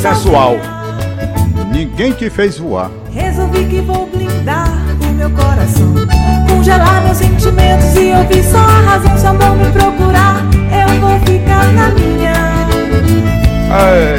Sensual. 0.02 0.58
Ninguém 1.74 2.14
te 2.14 2.30
fez 2.30 2.60
voar. 2.60 2.92
Resolvi 3.12 3.66
que 3.66 3.82
vou 3.82 4.08
blindar 4.08 4.70
o 5.02 5.14
meu 5.14 5.30
coração 5.32 5.94
Congelar 6.48 7.04
meus 7.04 7.18
sentimentos 7.18 7.96
e 7.96 8.12
ouvir 8.12 8.44
só 8.44 8.58
a 8.58 8.82
razão 8.82 9.18
Se 9.18 9.26
amor 9.26 9.56
me 9.56 9.72
procurar, 9.72 10.42
eu 10.72 11.00
vou 11.00 11.20
ficar 11.22 11.72
na 11.74 11.90
minha 11.90 12.34
É, 13.72 14.18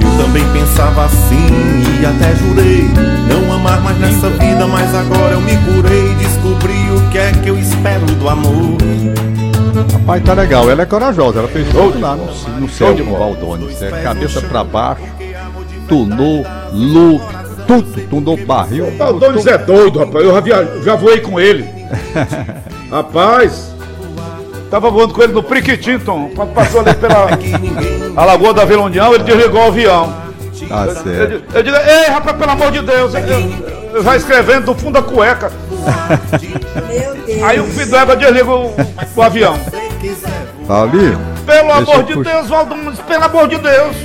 Eu 0.00 0.24
também 0.24 0.44
pensava 0.52 1.06
assim 1.06 1.82
e 2.00 2.06
até 2.06 2.34
jurei 2.36 2.88
Não 3.28 3.52
amar 3.52 3.80
mais 3.82 3.98
nessa 3.98 4.28
vida, 4.30 4.66
mas 4.66 4.94
agora 4.94 5.32
eu 5.32 5.40
me 5.40 5.56
curei 5.56 6.14
Descobri 6.14 6.90
o 6.90 7.10
que 7.10 7.18
é 7.18 7.32
que 7.32 7.48
eu 7.48 7.58
espero 7.58 8.06
do 8.06 8.28
amor 8.28 8.76
Rapaz, 9.92 10.22
tá 10.22 10.34
legal. 10.34 10.70
Ela 10.70 10.82
é 10.82 10.86
corajosa. 10.86 11.40
Ela 11.40 11.48
fez 11.48 11.66
tudo 11.68 11.98
lá 11.98 12.14
no, 12.14 12.26
no 12.60 12.68
céu 12.68 12.94
de 12.94 13.02
com 13.02 13.10
o 13.10 13.12
bola. 13.12 13.34
Valdones. 13.34 13.82
É, 13.82 13.90
cabeça 14.02 14.40
pra 14.42 14.62
baixo, 14.62 15.02
tunou, 15.88 16.44
loop, 16.72 17.22
tudo. 17.66 18.00
Tunou 18.08 18.36
barril. 18.36 18.86
o 18.88 18.96
Valdones 18.96 19.46
é 19.46 19.58
doido, 19.58 19.98
rapaz. 20.00 20.24
Eu 20.24 20.32
já, 20.34 20.40
via- 20.40 20.68
já 20.84 20.96
voei 20.96 21.20
com 21.20 21.38
ele. 21.40 21.64
rapaz, 22.90 23.74
tava 24.70 24.90
voando 24.90 25.14
com 25.14 25.22
ele 25.22 25.32
no 25.32 25.42
Priquitim, 25.42 25.98
Tom. 25.98 26.30
Quando 26.34 26.52
passou 26.52 26.80
ali 26.80 26.94
pela 26.94 27.28
a 28.16 28.24
Lagoa 28.24 28.54
da 28.54 28.64
Vila 28.64 28.82
União, 28.82 29.14
ele 29.14 29.24
desligou 29.24 29.62
o 29.62 29.66
avião. 29.68 30.12
Tá 30.68 30.86
Eu, 30.86 30.94
certo. 30.94 31.30
digo- 31.30 31.44
eu 31.54 31.62
digo, 31.62 31.76
ei, 31.76 32.10
rapaz, 32.10 32.36
pelo 32.36 32.50
amor 32.50 32.70
de 32.70 32.80
Deus. 32.82 33.14
Eu, 33.14 33.20
eu- 33.20 33.74
eu 33.94 34.02
já 34.02 34.16
escrevendo 34.16 34.66
do 34.66 34.74
fundo 34.74 34.94
da 34.94 35.02
cueca. 35.02 35.52
Meu 36.88 37.14
Deus. 37.26 37.42
Aí 37.44 37.60
o 37.60 37.64
filho 37.66 37.90
d'égua 37.90 38.16
desliga 38.16 38.50
o, 38.50 38.74
o 39.16 39.22
avião. 39.22 39.58
Paulinho, 40.66 41.18
Pelo 41.46 41.62
Deixa 41.68 41.76
amor 41.78 41.94
eu 41.96 42.02
de 42.02 42.14
puxar. 42.14 42.32
Deus, 42.36 42.48
Valdones, 42.48 42.98
pelo 43.00 43.24
amor 43.24 43.48
de 43.48 43.58
Deus. 43.58 43.96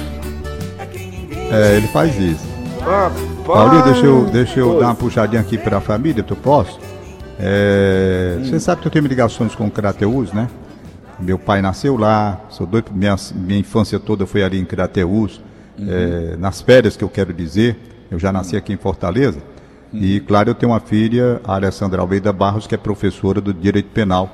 É, 1.52 1.78
ele 1.78 1.88
faz 1.88 2.18
isso. 2.20 2.48
Rapaz, 2.80 3.14
Paulinho, 3.46 3.84
deixa 3.84 4.06
eu, 4.06 4.26
deixa 4.26 4.60
eu 4.60 4.80
dar 4.80 4.88
uma 4.88 4.96
puxadinha 4.96 5.42
aqui 5.42 5.58
pra 5.58 5.82
família, 5.82 6.24
tu 6.24 6.36
posso? 6.36 6.80
É, 7.40 8.38
Você 8.44 8.60
sabe 8.60 8.82
que 8.82 8.88
eu 8.88 8.92
tenho 8.92 9.06
ligações 9.08 9.56
com 9.56 9.68
o 9.68 9.72
Crateus, 9.72 10.32
né? 10.34 10.48
Meu 11.20 11.38
pai 11.38 11.62
nasceu 11.62 11.98
lá, 11.98 12.40
sou 12.50 12.66
doido, 12.66 12.92
minha, 12.94 13.16
minha 13.36 13.60
infância 13.60 14.00
toda 14.00 14.26
foi 14.26 14.44
ali 14.44 14.60
em 14.60 14.66
Crateus. 14.66 15.42
É, 15.82 16.36
nas 16.38 16.62
férias 16.62 16.98
que 16.98 17.04
eu 17.04 17.10
quero 17.10 17.34
dizer, 17.34 17.78
eu 18.12 18.20
já 18.20 18.32
nasci 18.32 18.56
aqui 18.58 18.74
em 18.74 18.78
Fortaleza. 18.78 19.40
E, 19.94 20.20
claro, 20.22 20.50
eu 20.50 20.56
tenho 20.56 20.72
uma 20.72 20.80
filha, 20.80 21.42
a 21.44 21.56
Alessandra 21.56 22.02
Almeida 22.02 22.32
Barros, 22.32 22.68
que 22.68 22.76
é 22.76 22.78
professora 22.78 23.42
do 23.42 23.54
Direito 23.54 23.90
Penal 23.90 24.30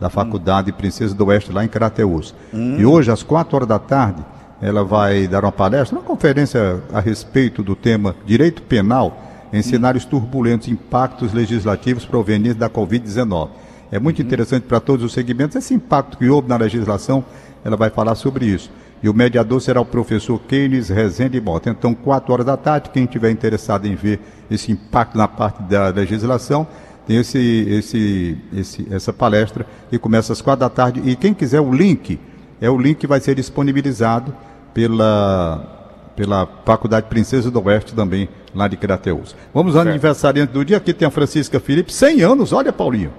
da 0.00 0.08
Faculdade 0.08 0.72
Princesa 0.72 1.14
do 1.14 1.26
Oeste, 1.26 1.52
lá 1.52 1.64
em 1.64 1.68
Crateus. 1.68 2.34
E 2.78 2.86
hoje, 2.86 3.10
às 3.10 3.22
quatro 3.22 3.56
horas 3.56 3.68
da 3.68 3.78
tarde, 3.78 4.24
ela 4.60 4.84
vai 4.84 5.26
dar 5.26 5.44
uma 5.44 5.52
palestra, 5.52 5.98
uma 5.98 6.04
conferência 6.04 6.82
a 6.92 7.00
respeito 7.00 7.62
do 7.62 7.74
tema 7.74 8.14
Direito 8.26 8.62
Penal 8.62 9.30
em 9.52 9.62
cenários 9.62 10.04
turbulentos, 10.04 10.68
impactos 10.68 11.32
legislativos 11.32 12.04
provenientes 12.04 12.58
da 12.58 12.68
Covid-19. 12.68 13.48
É 13.90 13.98
muito 13.98 14.22
interessante 14.22 14.64
para 14.64 14.78
todos 14.78 15.04
os 15.04 15.12
segmentos 15.12 15.56
esse 15.56 15.74
impacto 15.74 16.16
que 16.16 16.28
houve 16.28 16.48
na 16.48 16.56
legislação, 16.56 17.24
ela 17.64 17.76
vai 17.76 17.90
falar 17.90 18.14
sobre 18.14 18.46
isso. 18.46 18.70
E 19.02 19.08
o 19.08 19.14
mediador 19.14 19.60
será 19.60 19.80
o 19.80 19.84
professor 19.84 20.38
Keynes 20.38 20.90
Rezende 20.90 21.40
Mota. 21.40 21.70
Então, 21.70 21.94
quatro 21.94 22.32
horas 22.32 22.46
da 22.46 22.56
tarde, 22.56 22.90
quem 22.90 23.06
tiver 23.06 23.30
interessado 23.30 23.86
em 23.86 23.94
ver 23.94 24.20
esse 24.50 24.70
impacto 24.70 25.16
na 25.16 25.26
parte 25.26 25.62
da 25.62 25.88
legislação, 25.88 26.66
tem 27.06 27.16
esse, 27.16 27.38
esse, 27.38 28.38
esse, 28.52 28.86
essa 28.90 29.12
palestra 29.12 29.66
que 29.88 29.98
começa 29.98 30.32
às 30.32 30.42
quatro 30.42 30.60
da 30.60 30.68
tarde. 30.68 31.02
E 31.04 31.16
quem 31.16 31.32
quiser 31.32 31.60
o 31.60 31.72
link, 31.72 32.20
é 32.60 32.68
o 32.70 32.78
link 32.78 32.98
que 32.98 33.06
vai 33.06 33.20
ser 33.20 33.34
disponibilizado 33.34 34.34
pela, 34.74 36.12
pela 36.16 36.48
Faculdade 36.64 37.06
Princesa 37.08 37.50
do 37.50 37.62
Oeste 37.66 37.94
também, 37.94 38.28
lá 38.54 38.68
de 38.68 38.76
Crateus. 38.76 39.34
Vamos 39.54 39.76
ao 39.76 39.82
aniversariante 39.82 40.52
do 40.52 40.64
dia. 40.64 40.76
Aqui 40.76 40.92
tem 40.92 41.06
a 41.06 41.10
Francisca 41.10 41.58
Felipe, 41.60 41.92
100 41.92 42.22
anos, 42.22 42.52
olha 42.52 42.72
Paulinho. 42.72 43.12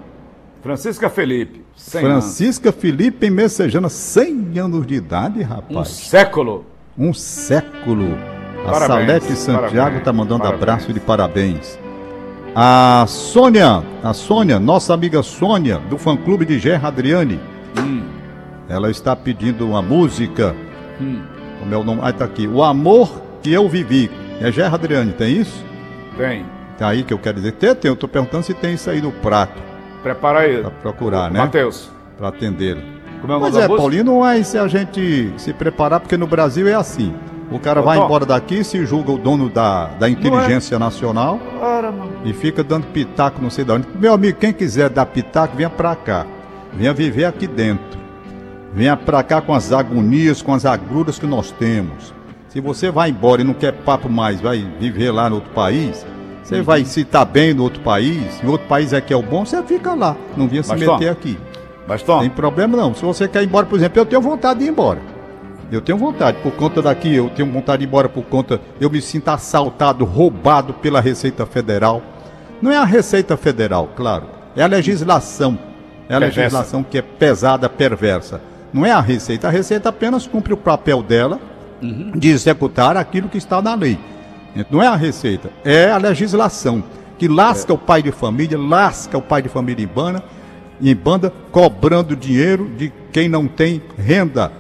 Francisca 0.62 1.10
Felipe, 1.10 1.64
100 1.76 2.06
anos. 2.06 2.24
Francisca 2.24 2.72
Felipe 2.72 3.26
em 3.26 3.32
Messejana, 3.32 3.90
100 3.90 4.60
anos 4.60 4.86
de 4.86 4.94
idade, 4.96 5.40
Um 5.42 5.44
rapaz. 5.46 5.88
século. 5.90 6.66
Um 6.98 7.14
século. 7.14 8.18
A 8.66 8.72
Parabéns, 8.72 8.88
Salete 9.24 9.36
Santiago 9.36 9.98
está 9.98 10.14
mandando 10.14 10.42
parabéns. 10.44 10.62
abraço 10.62 10.94
de 10.94 11.00
parabéns. 11.00 11.80
A 12.54 13.06
Sônia, 13.08 13.82
a 14.04 14.14
Sônia, 14.14 14.60
nossa 14.60 14.94
amiga 14.94 15.24
Sônia, 15.24 15.80
do 15.90 15.98
fã-clube 15.98 16.46
de 16.46 16.60
Gerra 16.60 16.90
Adriane. 16.90 17.40
Hum. 17.80 18.04
Ela 18.70 18.92
está 18.92 19.16
pedindo 19.16 19.68
uma 19.68 19.82
música. 19.82 20.56
Como 21.62 21.74
é 21.74 21.78
o 21.78 21.84
nome? 21.84 22.02
Ah, 22.04 22.12
tá 22.12 22.26
aqui. 22.26 22.48
O 22.48 22.64
Amor 22.64 23.22
que 23.44 23.54
Eu 23.54 23.70
Vivi. 23.70 24.10
É 24.42 24.52
Gerra 24.52 24.76
Adriane, 24.76 25.14
tem 25.14 25.38
isso? 25.38 25.64
Tem. 26.18 26.44
Tá 26.76 26.88
aí 26.88 27.04
que 27.04 27.14
eu 27.14 27.20
quero 27.20 27.38
dizer. 27.38 27.52
Tem, 27.54 27.76
tem. 27.76 27.90
Eu 27.90 27.96
tô 27.96 28.08
perguntando 28.08 28.44
se 28.44 28.54
tem 28.56 28.74
isso 28.74 28.90
aí 28.90 29.00
no 29.00 29.12
prato. 29.12 29.62
Prepara 30.02 30.40
aí. 30.40 30.62
Pra 30.62 30.72
procurar, 30.72 31.30
né? 31.30 31.40
Matheus. 31.40 31.92
Para 32.18 32.30
atendê-la. 32.30 32.82
Como 33.22 33.32
é 33.32 33.36
o 33.36 33.40
nome 33.40 33.52
Mas 33.52 33.68
da 33.68 33.98
é, 34.00 34.04
não 34.04 34.28
é 34.28 34.42
se 34.42 34.58
a 34.58 34.68
gente 34.68 35.32
se 35.38 35.54
preparar, 35.54 36.00
porque 36.00 36.18
no 36.18 36.26
Brasil 36.26 36.68
é 36.68 36.74
assim. 36.74 37.14
O 37.52 37.60
cara 37.60 37.82
vai 37.82 38.00
embora 38.00 38.26
daqui, 38.26 38.64
se 38.64 38.84
julga 38.86 39.12
o 39.12 39.18
dono 39.18 39.50
da, 39.50 39.88
da 40.00 40.10
inteligência 40.10 40.80
nacional 40.80 41.38
Ora, 41.62 41.92
mano. 41.92 42.14
e 42.24 42.32
fica 42.32 42.64
dando 42.64 42.88
pitaco 42.88 43.42
não 43.42 43.50
sei 43.50 43.66
de 43.66 43.72
onde. 43.74 43.88
Meu 43.94 44.14
amigo, 44.14 44.40
quem 44.40 44.54
quiser 44.54 44.90
dar 44.90 45.06
pitaco, 45.06 45.56
venha 45.56 45.70
pra 45.70 45.94
cá. 45.96 46.26
Venha 46.74 46.94
viver 46.94 47.26
aqui 47.26 47.46
dentro. 47.46 48.01
Venha 48.74 48.96
pra 48.96 49.22
cá 49.24 49.42
com 49.42 49.54
as 49.54 49.72
agonias, 49.72 50.42
com 50.42 50.54
as 50.54 50.66
agruras 50.66 51.20
que 51.20 51.26
nós 51.28 51.52
temos. 51.52 52.14
Se 52.48 52.60
você 52.62 52.90
vai 52.90 53.10
embora 53.10 53.42
e 53.42 53.46
não 53.46 53.54
quer 53.54 53.74
papo 53.74 54.10
mais, 54.10 54.40
vai 54.42 54.66
viver 54.80 55.12
lá 55.12 55.30
no 55.30 55.36
outro 55.36 55.52
país, 55.52 56.06
você 56.44 56.58
Uhum. 56.58 56.64
vai 56.64 56.86
se 56.86 57.02
estar 57.02 57.26
bem 57.26 57.54
no 57.54 57.64
outro 57.64 57.82
país, 57.82 58.40
e 58.44 58.48
outro 58.48 58.68
país 58.68 58.94
é 58.94 59.00
que 59.02 59.14
é 59.14 59.16
o 59.16 59.22
bom, 59.22 59.46
você 59.46 59.62
fica 59.64 59.94
lá. 59.94 60.16
Não 60.36 60.48
vinha 60.48 60.64
se 60.64 60.74
meter 60.76 61.10
aqui. 61.10 61.38
Mas, 61.88 62.02
Tom, 62.04 62.20
Tem 62.20 62.30
problema 62.30 62.78
não. 62.78 62.94
Se 62.94 63.04
você 63.04 63.28
quer 63.28 63.42
ir 63.44 63.48
embora, 63.48 63.66
por 63.66 63.78
exemplo, 63.78 64.00
eu 64.00 64.06
tenho 64.06 64.22
vontade 64.22 64.60
de 64.60 64.66
ir 64.66 64.70
embora. 64.70 65.00
Eu 65.72 65.82
tenho 65.82 65.98
vontade, 65.98 66.38
por 66.44 66.52
conta 66.54 66.82
daqui, 66.82 67.14
eu 67.16 67.30
tenho 67.30 67.50
vontade 67.52 67.80
de 67.80 67.86
ir 67.86 67.88
embora 67.88 68.08
por 68.10 68.24
conta. 68.24 68.60
Eu 68.80 68.90
me 68.90 69.02
sinto 69.02 69.30
assaltado, 69.30 70.04
roubado 70.06 70.74
pela 70.74 71.00
Receita 71.02 71.46
Federal. 71.46 72.02
Não 72.62 72.72
é 72.72 72.78
a 72.78 72.84
Receita 72.86 73.36
Federal, 73.38 73.90
claro. 73.96 74.26
É 74.56 74.64
a 74.64 74.68
legislação. 74.68 75.58
É 76.10 76.16
a 76.16 76.20
Perversa. 76.20 76.42
legislação 76.42 76.84
que 76.84 76.98
é 76.98 77.02
pesada, 77.02 77.70
perversa. 77.70 78.42
Não 78.74 78.86
é 78.86 78.92
a 78.92 79.02
Receita. 79.02 79.48
A 79.48 79.52
Receita 79.52 79.90
apenas 79.90 80.28
cumpre 80.28 80.54
o 80.54 80.58
papel 80.58 81.04
dela 81.04 81.40
de 82.16 82.30
executar 82.30 82.96
aquilo 82.96 83.28
que 83.28 83.38
está 83.38 83.62
na 83.62 83.74
lei. 83.74 83.98
Não 84.70 84.82
é 84.84 84.88
a 84.88 84.96
Receita, 84.96 85.50
é 85.64 85.90
a 85.90 85.98
legislação 85.98 86.84
que 87.18 87.28
lasca 87.28 87.74
o 87.74 87.78
pai 87.78 88.02
de 88.02 88.12
família, 88.12 88.58
lasca 88.58 89.18
o 89.18 89.22
pai 89.22 89.42
de 89.42 89.50
família 89.50 89.84
em 89.84 89.88
banda, 89.88 90.24
em 90.82 90.96
banda, 90.96 91.32
cobrando 91.52 92.16
dinheiro 92.16 92.70
de 92.76 92.92
quem 93.12 93.30
não 93.30 93.48
tem 93.48 93.82
renda, 93.98 94.52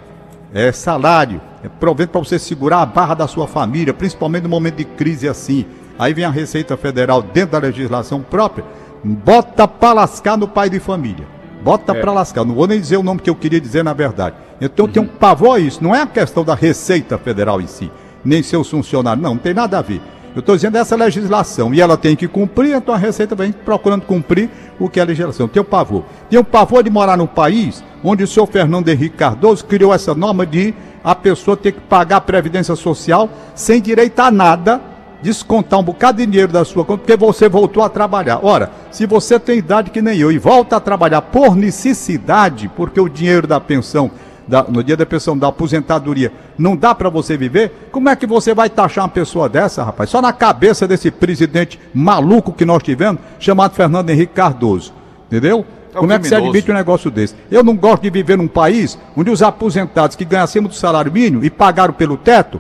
é 0.53 0.71
salário, 0.71 1.41
é 1.63 1.69
provento 1.69 2.11
para 2.11 2.21
você 2.21 2.37
segurar 2.37 2.81
a 2.81 2.85
barra 2.85 3.15
da 3.15 3.27
sua 3.27 3.47
família, 3.47 3.93
principalmente 3.93 4.43
no 4.43 4.49
momento 4.49 4.75
de 4.75 4.85
crise 4.85 5.27
assim. 5.27 5.65
Aí 5.97 6.13
vem 6.13 6.25
a 6.25 6.29
Receita 6.29 6.77
Federal 6.77 7.21
dentro 7.21 7.51
da 7.51 7.59
legislação 7.59 8.21
própria, 8.21 8.65
bota 9.03 9.67
para 9.67 9.93
lascar 9.93 10.37
no 10.37 10.47
pai 10.47 10.69
de 10.69 10.79
família. 10.79 11.25
Bota 11.63 11.95
É. 11.95 12.01
para 12.01 12.11
lascar. 12.11 12.43
Não 12.45 12.55
vou 12.55 12.67
nem 12.67 12.79
dizer 12.79 12.97
o 12.97 13.03
nome 13.03 13.19
que 13.21 13.29
eu 13.29 13.35
queria 13.35 13.61
dizer 13.61 13.83
na 13.83 13.93
verdade. 13.93 14.35
Então 14.59 14.85
eu 14.85 14.91
tenho 14.91 15.05
um 15.05 15.09
pavor 15.09 15.55
a 15.55 15.59
isso. 15.59 15.83
Não 15.83 15.95
é 15.95 16.01
a 16.01 16.07
questão 16.07 16.43
da 16.43 16.55
Receita 16.55 17.17
Federal 17.17 17.61
em 17.61 17.67
si, 17.67 17.91
nem 18.23 18.41
seus 18.43 18.69
funcionários. 18.69 19.23
Não, 19.23 19.35
não 19.35 19.41
tem 19.41 19.53
nada 19.53 19.77
a 19.77 19.81
ver. 19.81 20.01
Eu 20.33 20.39
estou 20.39 20.55
dizendo 20.55 20.77
essa 20.77 20.95
legislação 20.95 21.73
e 21.73 21.81
ela 21.81 21.97
tem 21.97 22.15
que 22.15 22.25
cumprir, 22.25 22.73
então 22.73 22.95
a 22.95 22.97
Receita 22.97 23.35
vem 23.35 23.51
procurando 23.51 24.03
cumprir 24.03 24.49
o 24.79 24.87
que 24.87 24.97
é 24.99 25.03
a 25.03 25.05
legislação. 25.05 25.45
Tenho 25.47 25.65
pavor. 25.65 26.03
Tenho 26.29 26.43
pavor 26.43 26.81
de 26.83 26.89
morar 26.89 27.17
num 27.17 27.27
país 27.27 27.83
onde 28.01 28.23
o 28.23 28.27
senhor 28.27 28.47
Fernando 28.47 28.87
Henrique 28.87 29.17
Cardoso 29.17 29.65
criou 29.65 29.93
essa 29.93 30.15
norma 30.15 30.45
de 30.45 30.73
a 31.03 31.13
pessoa 31.13 31.57
ter 31.57 31.73
que 31.73 31.81
pagar 31.81 32.17
a 32.17 32.21
Previdência 32.21 32.75
Social 32.75 33.29
sem 33.53 33.81
direito 33.81 34.19
a 34.19 34.31
nada, 34.31 34.79
descontar 35.21 35.79
um 35.79 35.83
bocado 35.83 36.17
de 36.17 36.25
dinheiro 36.25 36.51
da 36.51 36.65
sua 36.65 36.83
conta, 36.83 36.99
porque 36.99 37.15
você 37.15 37.47
voltou 37.47 37.83
a 37.83 37.89
trabalhar. 37.89 38.39
Ora, 38.43 38.71
se 38.91 39.05
você 39.05 39.39
tem 39.39 39.59
idade 39.59 39.91
que 39.91 40.01
nem 40.01 40.17
eu 40.17 40.31
e 40.31 40.37
volta 40.37 40.77
a 40.77 40.79
trabalhar 40.79 41.21
por 41.21 41.55
necessidade, 41.55 42.69
porque 42.75 42.99
o 42.99 43.09
dinheiro 43.09 43.47
da 43.47 43.59
pensão 43.59 44.11
da, 44.47 44.63
no 44.63 44.83
dia 44.83 44.97
da 44.97 45.05
pensão 45.05 45.37
da 45.37 45.47
aposentadoria, 45.47 46.31
não 46.57 46.75
dá 46.75 46.93
para 46.93 47.09
você 47.09 47.37
viver, 47.37 47.89
como 47.91 48.09
é 48.09 48.15
que 48.15 48.27
você 48.27 48.53
vai 48.53 48.69
taxar 48.69 49.05
uma 49.05 49.09
pessoa 49.09 49.47
dessa, 49.47 49.83
rapaz? 49.83 50.09
Só 50.09 50.21
na 50.21 50.33
cabeça 50.33 50.87
desse 50.87 51.09
presidente 51.09 51.79
maluco 51.93 52.51
que 52.51 52.65
nós 52.65 52.83
tivemos, 52.83 53.21
chamado 53.39 53.73
Fernando 53.73 54.09
Henrique 54.09 54.33
Cardoso. 54.33 54.93
Entendeu? 55.27 55.65
É 55.93 55.97
como 55.97 56.11
é 56.11 56.19
que 56.19 56.27
você 56.27 56.35
admite 56.35 56.71
um 56.71 56.73
negócio 56.73 57.11
desse? 57.11 57.35
Eu 57.49 57.63
não 57.63 57.75
gosto 57.75 58.01
de 58.03 58.09
viver 58.09 58.37
num 58.37 58.47
país 58.47 58.97
onde 59.15 59.29
os 59.29 59.41
aposentados 59.41 60.15
que 60.15 60.25
ganham 60.25 60.43
acima 60.43 60.67
do 60.67 60.73
salário 60.73 61.11
mínimo 61.11 61.43
e 61.43 61.49
pagaram 61.49 61.93
pelo 61.93 62.17
teto, 62.17 62.59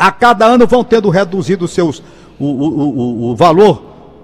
a 0.00 0.10
cada 0.10 0.46
ano 0.46 0.66
vão 0.66 0.82
tendo 0.82 1.10
reduzido 1.10 1.68
seus, 1.68 2.02
o, 2.38 2.46
o, 2.46 3.28
o, 3.28 3.30
o 3.30 3.36
valor 3.36 3.82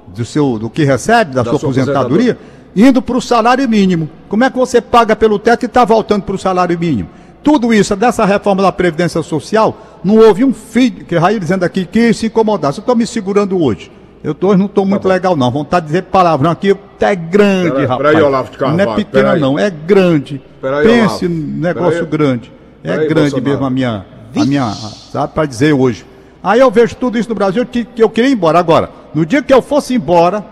do, 0.09 0.25
seu, 0.25 0.59
do 0.59 0.71
que 0.71 0.85
recebe, 0.85 1.35
da, 1.35 1.45
sua 1.45 1.59
sua 1.59 1.69
aposentadoria, 1.69 2.39
indo 2.75 3.03
para 3.03 3.17
o 3.19 3.21
salário 3.21 3.69
mínimo. 3.69 4.09
Como 4.27 4.43
é 4.43 4.49
que 4.49 4.57
você 4.57 4.81
paga 4.81 5.15
pelo 5.15 5.39
teto 5.39 5.65
e 5.65 5.67
está 5.67 5.85
voltando 5.85 6.23
para 6.23 6.35
o 6.35 6.39
salário 6.39 6.79
mínimo? 6.79 7.11
Tudo 7.43 7.75
isso, 7.75 7.95
dessa 7.95 8.25
reforma 8.25 8.63
da 8.63 8.73
Previdência 8.73 9.23
Social, 9.23 9.77
não 10.03 10.17
houve 10.17 10.43
um 10.45 10.55
filho, 10.55 11.05
que 11.05 11.15
Raí 11.17 11.39
dizendo 11.39 11.63
aqui, 11.63 11.85
que 11.85 12.11
se 12.15 12.27
incomodasse. 12.27 12.79
Eu 12.79 12.83
estou 12.83 12.97
me 12.97 13.07
segurando 13.07 13.63
hoje. 13.63 13.93
Eu 14.25 14.35
tô, 14.35 14.57
não 14.57 14.65
estou 14.67 14.87
muito 14.87 15.07
legal, 15.07 15.37
não. 15.37 15.51
Vontade 15.51 15.87
de 15.87 15.93
dizer 15.93 16.03
palavrão 16.05 16.51
aqui 16.51 16.75
é 17.01 17.15
grande, 17.15 17.71
Peraí, 17.71 17.85
rapaz. 17.87 18.11
peraí, 18.11 18.23
Olavo 18.25 18.51
de 18.51 18.57
Carvalho, 18.59 18.85
não 18.85 18.93
é 18.93 18.97
pequena, 18.97 19.25
peraí. 19.25 19.41
não, 19.41 19.59
é 19.59 19.71
grande. 19.71 20.43
Peraí, 20.61 20.87
Pense 20.87 21.29
num 21.29 21.61
negócio 21.61 22.07
Peraí. 22.07 22.11
grande. 22.11 22.53
É 22.83 22.97
grande 22.97 23.15
Bolsonaro. 23.15 23.45
mesmo 23.45 23.65
a 23.67 23.71
minha, 23.71 24.07
a 24.35 24.45
minha, 24.45 24.71
sabe, 24.73 25.33
para 25.33 25.47
dizer 25.47 25.73
hoje. 25.73 26.05
Aí 26.43 26.61
eu 26.61 26.71
vejo 26.71 26.95
tudo 26.97 27.19
isso 27.19 27.29
no 27.29 27.35
Brasil 27.35 27.67
que, 27.67 27.87
eu 27.97 28.09
queria 28.09 28.31
ir 28.31 28.35
embora. 28.35 28.59
Agora, 28.59 28.91
no 29.15 29.27
dia 29.27 29.43
que 29.43 29.53
eu 29.53 29.61
fosse 29.61 29.95
embora, 29.95 30.45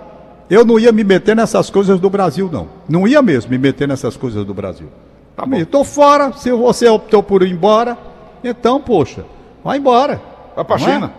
eu 0.50 0.64
não 0.64 0.78
ia 0.78 0.90
me 0.90 1.04
meter 1.04 1.36
nessas 1.36 1.70
coisas 1.70 2.00
do 2.00 2.10
Brasil, 2.10 2.50
não. 2.52 2.68
Não 2.88 3.06
ia 3.06 3.22
mesmo 3.22 3.50
me 3.50 3.58
meter 3.58 3.86
nessas 3.86 4.16
coisas 4.16 4.44
do 4.44 4.52
Brasil. 4.52 4.88
Tá 5.36 5.46
bom. 5.46 5.56
Estou 5.56 5.84
fora, 5.84 6.32
se 6.32 6.50
você 6.52 6.88
optou 6.88 7.22
por 7.22 7.42
ir 7.42 7.52
embora, 7.52 7.96
então, 8.42 8.80
poxa, 8.80 9.24
vai 9.62 9.78
embora. 9.78 10.20
Vai 10.54 10.64
pra 10.64 10.76
é? 10.76 10.78
China. 10.78 11.12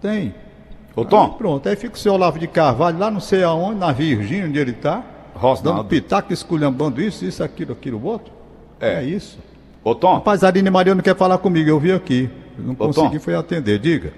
Tem. 0.00 0.34
Ô, 0.94 1.04
Tom, 1.04 1.30
Pronto, 1.30 1.68
aí 1.68 1.76
fica 1.76 1.94
o 1.94 1.98
seu 1.98 2.14
Olavo 2.14 2.38
de 2.38 2.48
Carvalho 2.48 2.98
lá 2.98 3.10
não 3.10 3.20
sei 3.20 3.44
aonde, 3.44 3.78
na 3.78 3.92
Virgínia, 3.92 4.46
onde 4.46 4.58
ele 4.58 4.72
está, 4.72 4.96
dando 4.96 5.04
Rosnaldo. 5.34 5.84
pitaco, 5.84 6.32
esculhambando 6.32 7.00
isso, 7.00 7.24
isso, 7.24 7.42
aquilo, 7.42 7.72
aquilo, 7.72 8.04
outro. 8.04 8.32
É. 8.80 8.94
é 8.94 9.04
isso. 9.04 9.38
Ô, 9.82 9.94
Tom. 9.94 10.14
Rapaz, 10.14 10.44
a 10.44 10.48
Aline 10.48 10.70
Maria 10.70 10.94
não 10.94 11.02
quer 11.02 11.16
falar 11.16 11.38
comigo, 11.38 11.68
eu 11.68 11.78
vi 11.78 11.92
aqui. 11.92 12.28
Não 12.58 12.72
Ô, 12.72 12.76
consegui, 12.76 13.18
Tom. 13.18 13.20
foi 13.20 13.34
atender. 13.34 13.78
Diga. 13.78 14.12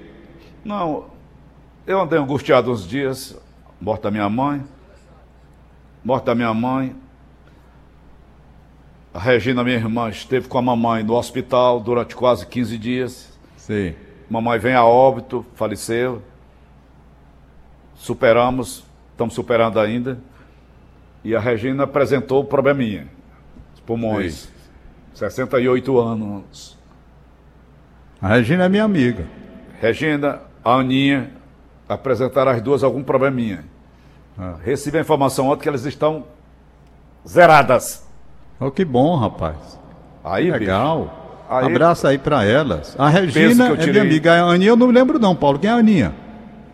Não, 0.65 1.07
eu 1.87 2.01
andei 2.01 2.19
angustiado 2.19 2.71
uns 2.71 2.87
dias, 2.87 3.37
morte 3.81 4.03
da 4.03 4.11
minha 4.11 4.29
mãe, 4.29 4.63
morte 6.05 6.25
da 6.25 6.35
minha 6.35 6.53
mãe. 6.53 6.95
A 9.13 9.19
Regina, 9.19 9.65
minha 9.65 9.77
irmã, 9.77 10.09
esteve 10.09 10.47
com 10.47 10.57
a 10.59 10.63
mamãe 10.63 11.03
no 11.03 11.15
hospital 11.15 11.81
durante 11.81 12.15
quase 12.15 12.47
15 12.47 12.79
dias. 12.79 13.39
Sim. 13.57 13.95
Mamãe 14.29 14.59
vem 14.59 14.75
a 14.75 14.85
óbito, 14.85 15.45
faleceu. 15.55 16.23
Superamos, 17.97 18.85
estamos 19.11 19.35
superando 19.35 19.81
ainda. 19.81 20.19
E 21.25 21.35
a 21.35 21.41
Regina 21.41 21.85
apresentou 21.85 22.45
probleminha. 22.45 23.09
Os 23.75 23.81
pulmões. 23.81 24.49
68 25.15 25.99
anos. 25.99 26.79
A 28.21 28.29
Regina 28.29 28.65
é 28.65 28.69
minha 28.69 28.85
amiga. 28.85 29.25
Regina, 29.81 30.41
a 30.65 30.75
Aninha, 30.75 31.31
apresentaram 31.89 32.51
as 32.53 32.61
duas 32.61 32.85
algum 32.85 33.03
probleminha. 33.03 33.65
Ah. 34.39 34.55
Recebi 34.63 34.99
a 34.99 35.01
informação 35.01 35.49
ontem 35.49 35.63
que 35.63 35.69
elas 35.69 35.85
estão 35.85 36.25
zeradas. 37.27 38.07
Oh, 38.59 38.71
que 38.71 38.85
bom, 38.85 39.17
rapaz. 39.17 39.79
Aí, 40.23 40.51
Legal. 40.51 41.17
Aí- 41.49 41.67
Abraço 41.67 42.07
aí 42.07 42.17
pra 42.19 42.45
elas. 42.45 42.95
A 42.99 43.09
Regina 43.09 43.75
que 43.75 43.83
eu 43.83 43.89
é 43.89 43.91
minha 43.91 44.03
amiga. 44.03 44.33
A 44.35 44.53
Aninha 44.53 44.71
eu 44.71 44.77
não 44.77 44.87
lembro 44.89 45.19
não, 45.19 45.35
Paulo. 45.35 45.59
Quem 45.59 45.69
é 45.69 45.73
a 45.73 45.77
Aninha? 45.77 46.15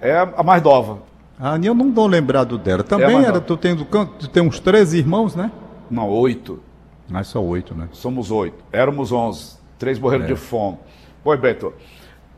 é 0.00 0.18
a 0.36 0.42
mais 0.42 0.62
nova. 0.62 0.98
A 1.40 1.52
Aninha 1.52 1.70
eu 1.70 1.74
não 1.74 1.90
dou 1.90 2.06
lembrado 2.06 2.58
dela. 2.58 2.82
Também 2.82 3.14
mais 3.14 3.26
era, 3.26 3.40
tu 3.40 3.56
tem, 3.56 3.74
tu 3.76 4.28
tem 4.28 4.42
uns 4.42 4.60
13 4.60 4.98
irmãos, 4.98 5.34
né? 5.34 5.50
Não, 5.90 6.08
oito. 6.08 6.60
Mas 7.08 7.28
só 7.28 7.42
oito, 7.42 7.74
né? 7.74 7.88
Somos 7.92 8.30
oito. 8.30 8.62
Éramos 8.72 9.12
onze. 9.12 9.56
Três 9.78 9.98
morreram 9.98 10.24
É. 10.24 10.28
de 10.28 10.36
fome. 10.36 10.78
Pois 11.22 11.38
bem, 11.40 11.54
Tô. 11.54 11.72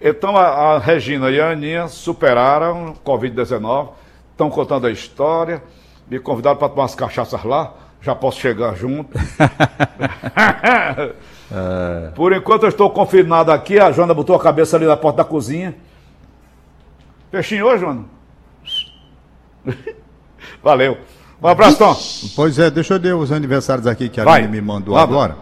Então 0.00 0.36
a, 0.36 0.74
a 0.74 0.78
Regina 0.78 1.28
e 1.30 1.40
a 1.40 1.50
Aninha 1.50 1.88
superaram 1.88 2.90
o 2.90 2.94
Covid-19, 2.94 3.90
estão 4.30 4.48
contando 4.48 4.86
a 4.86 4.90
história, 4.92 5.60
me 6.08 6.20
convidaram 6.20 6.56
para 6.56 6.68
tomar 6.68 6.82
umas 6.82 6.94
cachaças 6.94 7.42
lá, 7.42 7.74
já 8.00 8.14
posso 8.14 8.38
chegar 8.38 8.76
junto. 8.76 9.18
Por 12.14 12.32
enquanto 12.32 12.62
eu 12.64 12.68
estou 12.68 12.90
confinado 12.90 13.50
aqui, 13.50 13.78
a 13.80 13.90
Joana 13.90 14.14
botou 14.14 14.36
a 14.36 14.40
cabeça 14.40 14.76
ali 14.76 14.86
na 14.86 14.96
porta 14.96 15.18
da 15.18 15.24
cozinha. 15.24 15.74
Peixinho 17.30 17.66
hoje, 17.66 17.80
Joana? 17.80 18.04
Valeu. 20.62 20.98
Um 21.42 21.46
abraço, 21.46 21.78
Tom. 21.78 21.96
Pois 22.34 22.58
é, 22.58 22.70
deixa 22.70 22.94
eu 22.94 22.98
ler 22.98 23.14
os 23.14 23.30
aniversários 23.30 23.86
aqui 23.86 24.08
que 24.08 24.20
a 24.20 24.24
Vai. 24.24 24.40
Aline 24.40 24.52
me 24.52 24.60
mandou 24.60 24.94
Manda. 24.94 25.04
agora. 25.04 25.36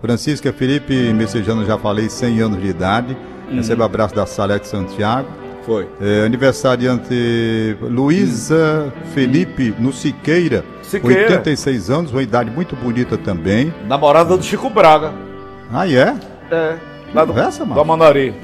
Francisca 0.00 0.52
Felipe 0.52 0.94
Messejano, 1.12 1.64
já 1.64 1.78
falei, 1.78 2.08
100 2.08 2.40
anos 2.40 2.60
de 2.60 2.68
idade. 2.68 3.16
Uhum. 3.48 3.56
Recebe 3.56 3.82
abraço 3.82 4.14
da 4.14 4.24
Salete 4.26 4.68
Santiago. 4.68 5.28
Foi. 5.66 5.88
É, 6.00 6.24
aniversariante 6.26 7.76
Luísa 7.82 8.92
Felipe 9.14 9.74
no 9.78 9.92
Siqueira, 9.92 10.64
Siqueira. 10.82 11.22
86 11.22 11.90
anos, 11.90 12.12
uma 12.12 12.22
idade 12.22 12.50
muito 12.50 12.74
bonita 12.74 13.16
também. 13.16 13.72
Namorada 13.86 14.36
do 14.36 14.42
Chico 14.42 14.68
Braga. 14.68 15.12
Ah, 15.72 15.88
é? 15.88 16.16
É. 16.50 16.76
Lá 17.14 17.24
do, 17.24 17.32
Conversa, 17.32 17.64
mano. 17.64 17.80
do 17.80 17.84
Manari. 17.86 18.34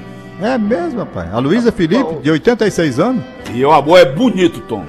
É 0.41 0.57
mesmo, 0.57 0.99
rapaz. 0.99 1.33
A 1.33 1.39
Luísa 1.39 1.71
Felipe, 1.71 2.15
de 2.21 2.31
86 2.31 2.99
anos. 2.99 3.23
E 3.53 3.65
o 3.65 3.71
amor 3.71 3.99
é 3.99 4.05
bonito, 4.05 4.61
Tom. 4.61 4.85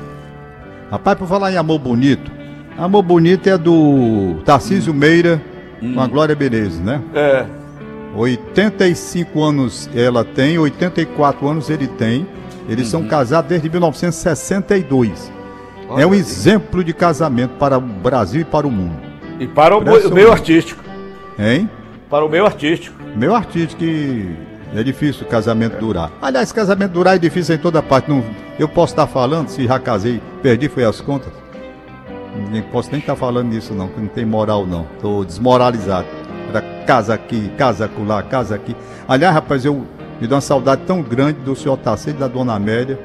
Rapaz, 0.91 1.17
por 1.17 1.29
falar 1.29 1.53
em 1.53 1.57
amor 1.57 1.79
bonito, 1.79 2.31
amor 2.77 3.03
bonito 3.03 3.49
é 3.49 3.57
do 3.57 4.37
Tarcísio 4.45 4.93
Meira 4.93 5.41
com 5.81 6.01
a 6.01 6.07
Glória 6.07 6.35
Menezes, 6.35 6.81
né? 6.81 7.01
É. 7.15 7.47
85 8.15 9.43
anos 9.43 9.89
ela 9.95 10.25
tem, 10.25 10.59
84 10.59 11.47
anos 11.47 11.71
ele 11.71 11.87
tem. 11.87 12.27
Eles 12.69 12.89
são 12.89 13.05
casados 13.07 13.49
desde 13.49 13.71
1962. 13.71 15.33
é 15.97 16.07
um 16.07 16.15
exemplo 16.15 16.85
de 16.85 16.93
casamento 16.93 17.53
para 17.57 17.79
o 17.79 17.81
Brasil 17.81 18.41
e 18.41 18.45
para 18.45 18.67
o 18.67 18.71
mundo. 18.71 18.97
E 19.39 19.47
para 19.47 19.77
o 19.77 20.15
meio 20.15 20.33
artístico. 20.33 20.83
Hein? 21.39 21.71
Para 22.09 22.25
o 22.25 22.29
meio 22.29 22.45
artístico. 22.45 22.97
Meu 23.17 23.35
artista 23.35 23.77
que 23.77 24.37
é 24.75 24.83
difícil 24.83 25.27
o 25.27 25.29
casamento 25.29 25.79
durar. 25.79 26.11
Aliás, 26.23 26.53
casamento 26.53 26.93
durar 26.93 27.17
é 27.17 27.19
difícil 27.19 27.57
em 27.57 27.59
toda 27.59 27.83
parte. 27.83 28.11
Não, 28.11 28.25
eu 28.59 28.69
posso 28.69 28.93
estar 28.93 29.07
falando, 29.07 29.49
se 29.49 29.67
já 29.67 29.79
casei, 29.79 30.21
perdi 30.43 30.69
foi 30.69 30.85
as 30.85 31.01
contas. 31.01 31.33
Nem 32.51 32.63
posso 32.63 32.91
nem 32.91 33.01
estar 33.01 33.17
falando 33.17 33.49
nisso 33.49 33.75
não, 33.75 33.89
que 33.89 34.01
não 34.01 34.09
tem 34.09 34.25
moral 34.25 34.67
não. 34.67 34.87
Tô 35.01 35.25
desmoralizado. 35.25 36.07
Era 36.49 36.61
casa 36.85 37.15
aqui, 37.15 37.51
casa 37.57 37.87
acolá, 37.87 38.23
casa 38.23 38.55
aqui. 38.55 38.77
Aliás, 39.09 39.35
rapaz, 39.35 39.65
eu 39.65 39.85
me 40.21 40.27
dou 40.27 40.37
uma 40.37 40.41
saudade 40.41 40.83
tão 40.87 41.03
grande 41.03 41.41
do 41.41 41.57
senhor 41.57 41.77
Tarcísio 41.77 42.17
e 42.17 42.21
da 42.21 42.29
dona 42.29 42.55
Amélia. 42.55 42.99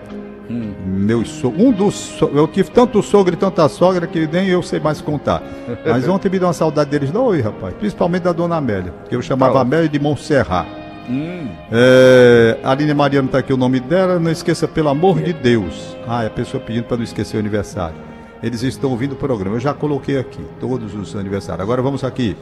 Meu 0.47 1.25
so... 1.25 1.47
um 1.47 1.71
dos 1.71 1.95
so... 1.95 2.29
eu 2.33 2.47
tive 2.47 2.69
tanto 2.69 3.01
sogro 3.01 3.33
e 3.33 3.37
tanta 3.37 3.67
sogra 3.67 4.05
que 4.05 4.27
nem 4.27 4.47
eu 4.47 4.61
sei 4.61 4.79
mais 4.79 5.01
contar. 5.01 5.41
Mas 5.83 6.05
ontem 6.09 6.29
me 6.29 6.37
deu 6.37 6.47
uma 6.47 6.53
saudade 6.53 6.91
deles 6.91 7.09
dois, 7.09 7.43
rapaz. 7.43 7.73
Principalmente 7.73 8.23
da 8.23 8.31
dona 8.31 8.57
Amélia, 8.57 8.93
que 9.09 9.15
eu 9.15 9.21
chamava. 9.23 9.59
Amélia 9.59 9.89
de 9.89 9.99
Montserrat. 9.99 10.84
Hum. 11.09 11.47
É, 11.71 12.57
a 12.63 12.71
Aline 12.71 12.93
Mariano 12.93 13.27
tá 13.27 13.39
aqui 13.39 13.53
o 13.53 13.57
nome 13.57 13.79
dela, 13.79 14.19
não 14.19 14.31
esqueça, 14.31 14.67
pelo 14.67 14.89
amor 14.89 15.21
de 15.21 15.33
Deus. 15.33 15.95
Ah, 16.07 16.23
é 16.23 16.27
a 16.27 16.29
pessoa 16.31 16.61
pedindo 16.61 16.85
para 16.85 16.97
não 16.97 17.03
esquecer 17.03 17.37
o 17.37 17.39
aniversário. 17.39 17.95
Eles 18.41 18.61
estão 18.63 18.91
ouvindo 18.91 19.13
o 19.13 19.15
programa, 19.15 19.55
eu 19.55 19.59
já 19.59 19.73
coloquei 19.73 20.17
aqui, 20.17 20.41
todos 20.59 20.93
os 20.93 21.15
aniversários. 21.15 21.63
Agora 21.63 21.81
vamos 21.81 22.03
aqui. 22.03 22.35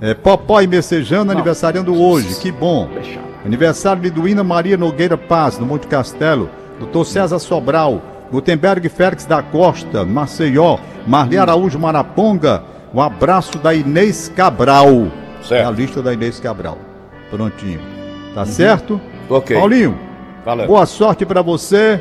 É, 0.00 0.14
Popó 0.14 0.60
e 0.60 0.66
Messejano 0.66 1.30
aniversariando 1.30 1.94
hoje, 2.00 2.40
que 2.40 2.50
bom. 2.50 2.88
Aniversário 3.44 4.02
de 4.02 4.10
Duína 4.10 4.42
Maria 4.42 4.76
Nogueira 4.76 5.16
Paz, 5.16 5.58
no 5.58 5.66
Monte 5.66 5.86
Castelo. 5.86 6.48
Doutor 6.78 7.04
César 7.04 7.38
Sobral, 7.38 8.00
Gutenberg 8.32 8.88
Félix 8.88 9.26
da 9.26 9.42
Costa, 9.42 10.04
Maceió, 10.04 10.78
Marli 11.06 11.36
Araújo 11.36 11.78
Maraponga. 11.78 12.62
Um 12.94 13.00
abraço 13.00 13.58
da 13.58 13.74
Inês 13.74 14.32
Cabral. 14.34 15.08
Certo. 15.42 15.52
É 15.52 15.64
a 15.64 15.70
lista 15.70 16.02
da 16.02 16.12
Inês 16.14 16.40
Cabral. 16.40 16.78
Prontinho. 17.30 17.99
Tá 18.34 18.44
certo? 18.44 19.00
Ok. 19.28 19.56
Paulinho, 19.56 19.98
Valeu. 20.44 20.66
boa 20.66 20.86
sorte 20.86 21.26
para 21.26 21.42
você. 21.42 22.00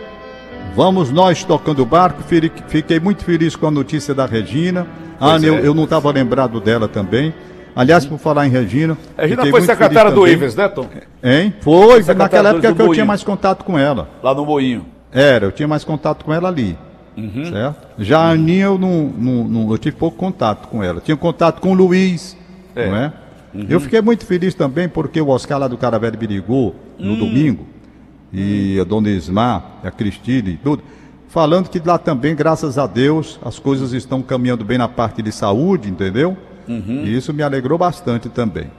Vamos 0.76 1.10
nós 1.12 1.44
tocando 1.44 1.82
o 1.82 1.86
barco. 1.86 2.22
Fiquei 2.68 3.00
muito 3.00 3.24
feliz 3.24 3.56
com 3.56 3.68
a 3.68 3.72
notícia 3.72 4.14
da 4.14 4.26
Regina. 4.26 4.86
Ah, 5.20 5.32
Pois 5.32 5.44
eu, 5.44 5.56
é. 5.56 5.68
eu 5.68 5.74
não 5.74 5.84
estava 5.86 6.12
lembrado 6.12 6.60
dela 6.62 6.88
também. 6.88 7.34
Aliás, 7.76 8.06
por 8.06 8.18
falar 8.20 8.46
em 8.48 8.50
Regina. 8.50 8.98
A 9.18 9.24
Regina 9.24 9.46
foi 9.48 9.62
secretária 9.62 10.12
do. 10.12 10.28
Ives, 10.28 10.56
né, 10.56 10.68
Tom? 10.68 10.88
Hein? 11.24 11.54
Foi, 11.62 12.04
secretária 12.04 12.16
naquela 12.18 12.50
época 12.50 12.74
que 12.74 12.82
eu 12.82 12.94
tinha 12.94 13.06
mais 13.06 13.24
contato 13.24 13.64
com 13.64 13.78
ela. 13.78 14.10
Lá 14.22 14.34
no 14.34 14.46
Moinho. 14.46 14.86
Era, 15.12 15.46
eu 15.46 15.52
tinha 15.52 15.68
mais 15.68 15.84
contato 15.84 16.24
com 16.24 16.34
ela 16.34 16.48
ali. 16.50 16.78
Uhum. 17.18 17.46
Certo? 17.52 17.88
Já 17.98 18.20
a 18.20 18.30
Aninha 18.30 18.66
eu 18.66 18.78
não, 18.78 19.12
não- 19.18 19.44
não- 19.44 19.72
eu 19.72 19.78
tive 19.78 19.96
pouco 19.98 20.16
contato 20.18 20.68
com 20.68 20.84
ela. 20.84 21.02
Tinha 21.02 21.18
contato 21.18 21.60
com 21.60 21.72
o 21.72 21.74
Luiz, 21.74 22.38
É. 22.76 22.88
não 22.90 22.96
é? 22.96 23.14
Eu 23.68 23.80
fiquei 23.80 24.02
muito 24.02 24.26
feliz 24.26 24.54
também 24.54 24.88
porque 24.88 25.20
o 25.20 25.30
Oscar 25.30 25.60
lá 25.60 25.68
do 25.68 25.78
Caravelho 25.78 26.18
me 26.20 26.28
ligou 26.28 26.76
no 26.98 27.16
domingo, 27.16 27.66
e 28.32 28.80
a 28.80 28.84
dona 28.84 29.10
Ismar, 29.10 29.80
a 29.84 29.90
Cristina 29.90 30.50
e 30.50 30.58
tudo, 30.58 30.84
falando 31.28 31.70
que 31.70 31.82
lá 31.84 31.98
também, 31.98 32.36
graças 32.36 32.78
a 32.78 32.86
Deus, 32.86 33.40
as 33.44 33.58
coisas 33.58 33.94
estão 33.94 34.22
caminhando 34.22 34.64
bem 34.64 34.78
na 34.78 34.88
parte 34.88 35.22
de 35.22 35.32
saúde, 35.32 35.90
entendeu? 35.90 36.38
E 36.68 37.16
isso 37.16 37.34
me 37.34 37.42
alegrou 37.42 37.78
bastante 37.78 38.30
também. 38.30 38.70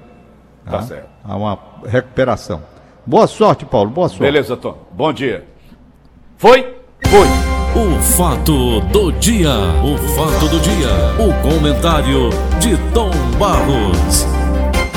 Tá 0.64 0.82
certo. 0.82 1.08
Há 1.24 1.36
uma 1.36 1.58
recuperação. 1.84 2.62
Boa 3.04 3.26
sorte, 3.26 3.64
Paulo, 3.64 3.90
boa 3.90 4.08
sorte. 4.08 4.22
Beleza, 4.22 4.56
Tom. 4.56 4.78
Bom 4.92 5.12
dia. 5.12 5.44
Foi? 6.36 6.76
Foi. 7.08 7.26
O 7.74 8.00
fato 8.02 8.80
do 8.92 9.10
dia. 9.12 9.50
O 9.82 9.96
fato 10.14 10.48
do 10.48 10.60
dia. 10.60 10.88
O 11.18 11.32
comentário 11.42 12.30
de 12.60 12.76
Tom 12.92 13.10
Barros. 13.38 14.39